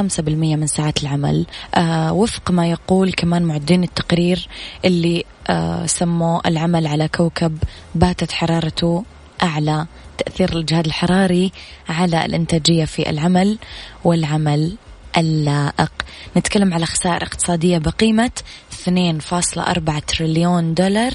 من 0.56 0.68
ساعات 0.68 1.04
العمل. 1.04 1.46
آه 1.76 2.14
وفق 2.14 2.52
ما 2.52 2.68
يقول 2.72 3.14
كمان 3.14 3.44
معدين 3.44 3.84
التقرير 3.84 4.48
اللي 4.86 5.26
آه 5.50 5.86
سموه 5.86 6.42
العمل 6.46 6.88
على 6.88 7.08
كوكب 7.08 7.58
باتت 7.96 8.32
حرارته 8.32 9.04
أعلى. 9.44 9.86
تأثير 10.18 10.58
الجهاد 10.58 10.86
الحراري 10.86 11.52
على 11.90 12.26
الإنتاجية 12.26 12.86
في 12.86 13.10
العمل 13.10 13.58
والعمل 14.04 14.78
اللائق. 15.18 15.92
نتكلم 16.38 16.74
على 16.74 16.86
خسائر 16.86 17.24
اقتصادية 17.24 17.78
بقيمة 17.78 18.32
2.4 18.72 20.00
تريليون 20.08 20.74
دولار 20.74 21.14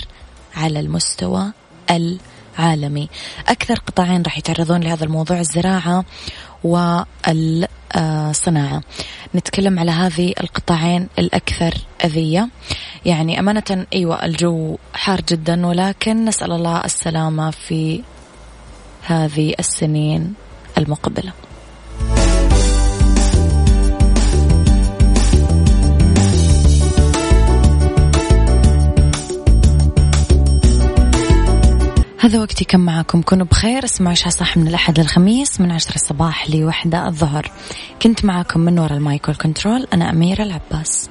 على 0.54 0.80
المستوى 0.80 1.52
العالمي. 1.90 3.08
أكثر 3.48 3.74
قطاعين 3.74 4.22
راح 4.22 4.38
يتعرضون 4.38 4.80
لهذا 4.80 5.04
الموضوع 5.04 5.40
الزراعة 5.40 6.04
والصناعة. 6.64 7.62
نتكلم 9.34 9.78
على 9.78 9.90
هذه 9.90 10.32
القطاعين 10.40 11.08
الأكثر 11.18 11.74
أذية. 12.04 12.48
يعني 13.04 13.40
أمانة 13.40 13.86
أيوة 13.92 14.24
الجو 14.24 14.78
حار 14.94 15.20
جدا 15.20 15.66
ولكن 15.66 16.24
نسأل 16.24 16.52
الله 16.52 16.84
السلامة 16.84 17.50
في 17.50 18.02
هذه 19.02 19.54
السنين 19.58 20.34
المقبلة. 20.78 21.32
هذا 32.22 32.40
وقتي 32.40 32.64
كم 32.64 32.80
معكم 32.80 33.22
كونوا 33.22 33.46
بخير. 33.46 33.84
اسمعوا 33.84 34.12
عشاء 34.12 34.28
صح 34.28 34.56
من 34.56 34.68
الأحد 34.68 35.00
للخميس 35.00 35.60
من 35.60 35.70
عشرة 35.72 35.94
الصباح 35.94 36.50
لوحدة 36.50 37.08
الظهر. 37.08 37.50
كنت 38.02 38.24
معكم 38.24 38.60
من 38.60 38.78
وراء 38.78 38.92
المايك 38.92 39.28
والكنترول. 39.28 39.86
أنا 39.92 40.10
أميرة 40.10 40.42
العباس. 40.42 41.10